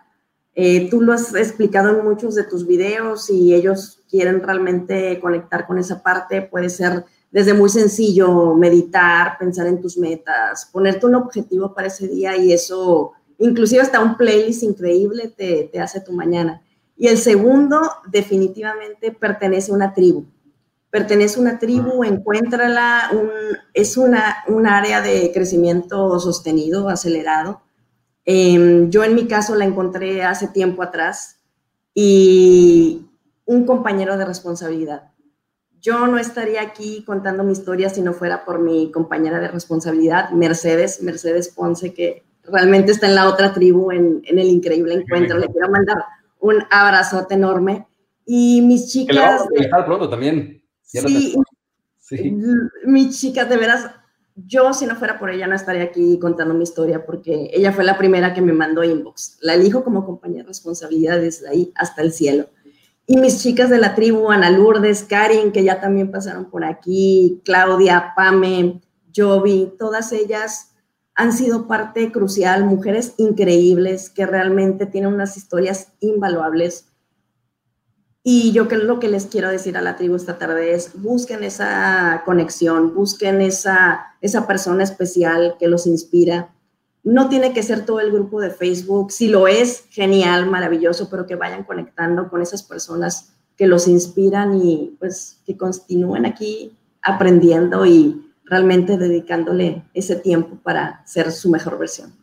Eh, 0.53 0.89
tú 0.89 1.01
lo 1.01 1.13
has 1.13 1.33
explicado 1.33 1.89
en 1.89 2.03
muchos 2.03 2.35
de 2.35 2.43
tus 2.43 2.67
videos 2.67 3.29
y 3.29 3.53
ellos 3.53 4.03
quieren 4.09 4.41
realmente 4.41 5.19
conectar 5.19 5.65
con 5.65 5.77
esa 5.77 6.03
parte. 6.03 6.41
Puede 6.41 6.69
ser 6.69 7.05
desde 7.31 7.53
muy 7.53 7.69
sencillo 7.69 8.55
meditar, 8.55 9.37
pensar 9.37 9.67
en 9.67 9.81
tus 9.81 9.97
metas, 9.97 10.69
ponerte 10.71 11.05
un 11.05 11.15
objetivo 11.15 11.73
para 11.73 11.87
ese 11.87 12.07
día 12.07 12.35
y 12.35 12.51
eso, 12.51 13.13
inclusive 13.39 13.81
hasta 13.81 14.01
un 14.01 14.17
playlist 14.17 14.63
increíble 14.63 15.33
te, 15.35 15.69
te 15.71 15.79
hace 15.79 16.01
tu 16.01 16.11
mañana. 16.11 16.61
Y 16.97 17.07
el 17.07 17.17
segundo, 17.17 17.81
definitivamente 18.11 19.11
pertenece 19.11 19.71
a 19.71 19.75
una 19.75 19.93
tribu. 19.93 20.25
Pertenece 20.91 21.39
a 21.39 21.41
una 21.41 21.57
tribu, 21.57 22.03
encuéntrala, 22.03 23.09
un, 23.13 23.29
es 23.73 23.97
una, 23.97 24.43
un 24.47 24.67
área 24.67 25.01
de 25.01 25.31
crecimiento 25.33 26.19
sostenido, 26.19 26.89
acelerado 26.89 27.61
Em, 28.25 28.89
yo 28.89 29.03
en 29.03 29.15
mi 29.15 29.27
caso 29.27 29.55
la 29.55 29.65
encontré 29.65 30.23
hace 30.23 30.47
tiempo 30.47 30.83
atrás 30.83 31.41
y 31.93 33.07
un 33.45 33.65
compañero 33.65 34.17
de 34.17 34.25
responsabilidad. 34.25 35.11
Yo 35.79 36.05
no 36.05 36.19
estaría 36.19 36.61
aquí 36.61 37.03
contando 37.05 37.43
mi 37.43 37.53
historia 37.53 37.89
si 37.89 38.01
no 38.01 38.13
fuera 38.13 38.45
por 38.45 38.59
mi 38.59 38.91
compañera 38.91 39.39
de 39.39 39.47
responsabilidad, 39.47 40.29
Mercedes, 40.29 41.01
Mercedes 41.01 41.49
Ponce, 41.49 41.93
que 41.93 42.23
realmente 42.43 42.91
está 42.91 43.07
en 43.07 43.15
la 43.15 43.27
otra 43.27 43.51
tribu 43.53 43.91
en, 43.91 44.21
el 44.23 44.47
increíble 44.47 44.93
encuentro. 44.93 45.39
Le 45.39 45.47
quiero 45.47 45.69
mandar 45.69 45.97
un 46.39 46.63
abrazote 46.69 47.33
enorme. 47.33 47.87
Y 48.25 48.61
mis 48.61 48.91
chicas... 48.91 49.43
Que 49.55 49.67
pronto 49.83 50.07
también. 50.07 50.60
Sí, 50.91 51.35
sí, 51.97 52.37
mis 52.85 53.19
chicas, 53.19 53.47
de 53.49 53.57
veras, 53.57 53.91
yo 54.35 54.73
si 54.73 54.85
no 54.85 54.95
fuera 54.95 55.19
por 55.19 55.29
ella 55.29 55.47
no 55.47 55.55
estaría 55.55 55.83
aquí 55.83 56.17
contando 56.19 56.53
mi 56.53 56.63
historia 56.63 57.05
porque 57.05 57.49
ella 57.53 57.71
fue 57.71 57.83
la 57.83 57.97
primera 57.97 58.33
que 58.33 58.41
me 58.41 58.53
mandó 58.53 58.83
inbox. 58.83 59.37
La 59.41 59.53
elijo 59.53 59.83
como 59.83 60.05
compañera 60.05 60.43
de 60.43 60.47
responsabilidad 60.47 61.19
desde 61.19 61.49
ahí 61.49 61.71
hasta 61.75 62.01
el 62.01 62.11
cielo. 62.11 62.49
Y 63.07 63.17
mis 63.17 63.41
chicas 63.41 63.69
de 63.69 63.77
la 63.77 63.93
tribu, 63.95 64.29
Ana 64.29 64.49
Lourdes, 64.49 65.03
Karin, 65.03 65.51
que 65.51 65.63
ya 65.63 65.81
también 65.81 66.11
pasaron 66.11 66.49
por 66.49 66.63
aquí, 66.63 67.41
Claudia, 67.43 68.13
Pame, 68.15 68.81
Jovi, 69.13 69.73
todas 69.77 70.11
ellas 70.13 70.71
han 71.15 71.33
sido 71.33 71.67
parte 71.67 72.11
crucial, 72.11 72.63
mujeres 72.63 73.13
increíbles 73.17 74.09
que 74.09 74.25
realmente 74.25 74.85
tienen 74.85 75.13
unas 75.13 75.35
historias 75.35 75.93
invaluables 75.99 76.90
y 78.23 78.51
yo 78.51 78.67
que 78.67 78.77
lo 78.77 78.99
que 78.99 79.07
les 79.07 79.25
quiero 79.25 79.49
decir 79.49 79.77
a 79.77 79.81
la 79.81 79.95
tribu 79.95 80.15
esta 80.15 80.37
tarde 80.37 80.73
es, 80.73 80.91
busquen 81.01 81.43
esa 81.43 82.21
conexión, 82.23 82.93
busquen 82.93 83.41
esa, 83.41 84.15
esa 84.21 84.45
persona 84.45 84.83
especial 84.83 85.55
que 85.59 85.67
los 85.67 85.87
inspira. 85.87 86.53
No 87.03 87.29
tiene 87.29 87.51
que 87.51 87.63
ser 87.63 87.83
todo 87.83 87.99
el 87.99 88.11
grupo 88.11 88.39
de 88.39 88.51
Facebook, 88.51 89.11
si 89.11 89.27
lo 89.27 89.47
es, 89.47 89.85
genial, 89.89 90.45
maravilloso, 90.45 91.09
pero 91.09 91.25
que 91.25 91.35
vayan 91.35 91.63
conectando 91.63 92.29
con 92.29 92.43
esas 92.43 92.61
personas 92.61 93.33
que 93.57 93.65
los 93.65 93.87
inspiran 93.87 94.55
y 94.61 94.95
pues 94.99 95.41
que 95.45 95.57
continúen 95.57 96.27
aquí 96.27 96.77
aprendiendo 97.01 97.87
y 97.87 98.31
realmente 98.45 98.97
dedicándole 98.97 99.83
ese 99.95 100.15
tiempo 100.15 100.57
para 100.61 101.03
ser 101.07 101.31
su 101.31 101.49
mejor 101.49 101.79
versión. 101.79 102.20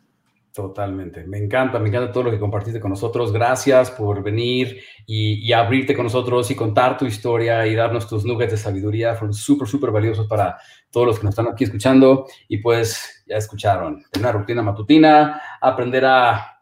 Totalmente. 0.53 1.23
Me 1.25 1.37
encanta, 1.37 1.77
me 1.77 1.89
encanta 1.89 2.11
todo 2.11 2.23
lo 2.23 2.31
que 2.31 2.39
compartiste 2.39 2.79
con 2.79 2.89
nosotros. 2.89 3.31
Gracias 3.31 3.91
por 3.91 4.23
venir 4.23 4.81
y, 5.05 5.51
abrirte 5.53 5.93
con 5.95 6.05
nosotros 6.05 6.49
y 6.49 6.55
contar 6.55 6.97
tu 6.97 7.05
historia 7.05 7.67
y 7.67 7.75
darnos 7.75 8.07
tus 8.07 8.25
nuggets 8.25 8.51
de 8.51 8.57
sabiduría. 8.57 9.15
Fueron 9.15 9.33
súper, 9.33 9.67
súper 9.67 9.91
valiosos 9.91 10.27
para 10.27 10.57
todos 10.89 11.05
los 11.05 11.19
que 11.19 11.25
nos 11.25 11.33
están 11.33 11.47
aquí 11.47 11.65
escuchando. 11.65 12.25
Y 12.47 12.57
pues 12.57 13.23
ya 13.27 13.37
escucharon, 13.37 14.03
una 14.17 14.31
rutina 14.31 14.63
matutina, 14.63 15.39
aprender 15.61 16.05
a 16.05 16.55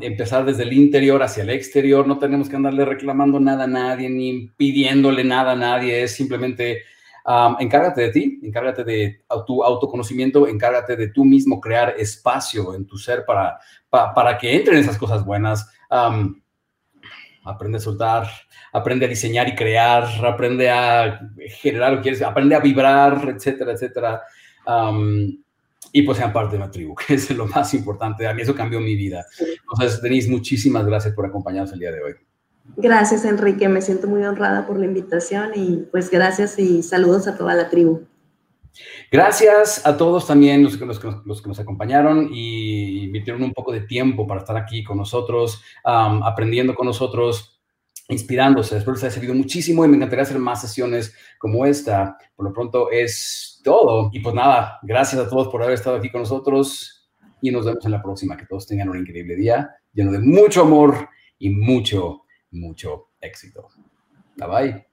empezar 0.00 0.46
desde 0.46 0.62
el 0.62 0.72
interior 0.72 1.22
hacia 1.22 1.42
el 1.42 1.50
exterior. 1.50 2.06
No 2.06 2.18
tenemos 2.18 2.48
que 2.48 2.56
andarle 2.56 2.86
reclamando 2.86 3.38
nada 3.38 3.64
a 3.64 3.66
nadie 3.66 4.08
ni 4.08 4.48
pidiéndole 4.56 5.24
nada 5.24 5.52
a 5.52 5.56
nadie. 5.56 6.02
Es 6.02 6.12
simplemente 6.12 6.84
encárgate 7.58 8.02
de 8.02 8.10
ti, 8.10 8.40
encárgate 8.42 8.84
de 8.84 9.24
tu 9.46 9.62
autoconocimiento, 9.62 10.46
encárgate 10.46 10.96
de 10.96 11.08
tú 11.08 11.24
mismo 11.24 11.60
crear 11.60 11.94
espacio 11.98 12.74
en 12.74 12.86
tu 12.86 12.98
ser 12.98 13.24
para, 13.24 13.58
para 13.88 14.38
que 14.38 14.56
entren 14.56 14.78
esas 14.78 14.98
cosas 14.98 15.24
buenas. 15.24 15.70
aprende 17.44 17.78
a 17.78 17.80
soltar, 17.80 18.28
aprende 18.72 19.06
a 19.06 19.08
diseñar 19.08 19.48
y 19.48 19.54
crear, 19.54 20.04
aprende 20.24 20.70
a 20.70 21.20
generar 21.60 21.92
lo 21.92 21.96
que 21.98 22.02
quieres, 22.02 22.22
aprende 22.22 22.54
a 22.54 22.60
vibrar, 22.60 23.28
etcétera, 23.28 23.72
etcétera. 23.72 24.22
y 25.92 26.02
pues 26.02 26.18
sean 26.18 26.32
parte 26.32 26.52
de 26.52 26.62
una 26.62 26.70
tribu, 26.70 26.94
que 27.06 27.14
es 27.14 27.30
lo 27.30 27.46
más 27.46 27.74
importante. 27.74 28.26
A 28.26 28.34
mí 28.34 28.42
eso 28.42 28.54
cambió 28.54 28.80
mi 28.80 28.94
vida. 28.94 29.24
Entonces, 29.38 30.00
Denise, 30.00 30.30
muchísimas 30.30 30.86
gracias 30.86 31.14
por 31.14 31.26
acompañarnos 31.26 31.72
el 31.72 31.80
día 31.80 31.92
de 31.92 32.02
hoy. 32.02 32.14
Gracias, 32.76 33.24
Enrique. 33.24 33.68
Me 33.68 33.82
siento 33.82 34.06
muy 34.06 34.22
honrada 34.24 34.66
por 34.66 34.78
la 34.78 34.86
invitación 34.86 35.50
y 35.54 35.86
pues 35.90 36.10
gracias 36.10 36.58
y 36.58 36.82
saludos 36.82 37.26
a 37.26 37.36
toda 37.36 37.54
la 37.54 37.68
tribu. 37.68 38.06
Gracias 39.10 39.84
a 39.84 39.96
todos 39.96 40.26
también 40.26 40.62
los, 40.62 40.78
los, 40.80 41.02
los 41.26 41.42
que 41.42 41.48
nos 41.48 41.58
acompañaron 41.58 42.28
y 42.32 43.04
invirtieron 43.04 43.42
un 43.42 43.52
poco 43.52 43.72
de 43.72 43.80
tiempo 43.80 44.26
para 44.26 44.40
estar 44.40 44.56
aquí 44.56 44.84
con 44.84 44.96
nosotros, 44.96 45.62
aprendiendo 45.84 46.74
con 46.74 46.86
nosotros, 46.86 47.60
inspirándose. 48.08 48.76
Espero 48.76 48.94
les 48.94 49.04
haya 49.04 49.12
servido 49.12 49.34
muchísimo 49.34 49.84
y 49.84 49.88
me 49.88 49.96
encantaría 49.96 50.22
hacer 50.22 50.38
más 50.38 50.60
sesiones 50.60 51.14
como 51.38 51.66
esta. 51.66 52.16
Por 52.36 52.46
lo 52.46 52.52
pronto 52.52 52.90
es 52.90 53.60
todo. 53.64 54.10
Y 54.12 54.20
pues 54.20 54.34
nada, 54.34 54.78
gracias 54.82 55.20
a 55.20 55.28
todos 55.28 55.48
por 55.48 55.62
haber 55.62 55.74
estado 55.74 55.96
aquí 55.96 56.10
con 56.10 56.22
nosotros 56.22 57.10
y 57.42 57.50
nos 57.50 57.64
vemos 57.64 57.84
en 57.84 57.90
la 57.90 58.02
próxima. 58.02 58.36
Que 58.36 58.46
todos 58.46 58.66
tengan 58.66 58.88
un 58.88 58.98
increíble 58.98 59.34
día 59.36 59.70
lleno 59.92 60.12
de 60.12 60.20
mucho 60.20 60.62
amor 60.62 61.08
y 61.38 61.50
mucho 61.50 62.22
mucho 62.52 63.10
éxito. 63.20 63.68
Bye 64.38 64.48
bye. 64.48 64.89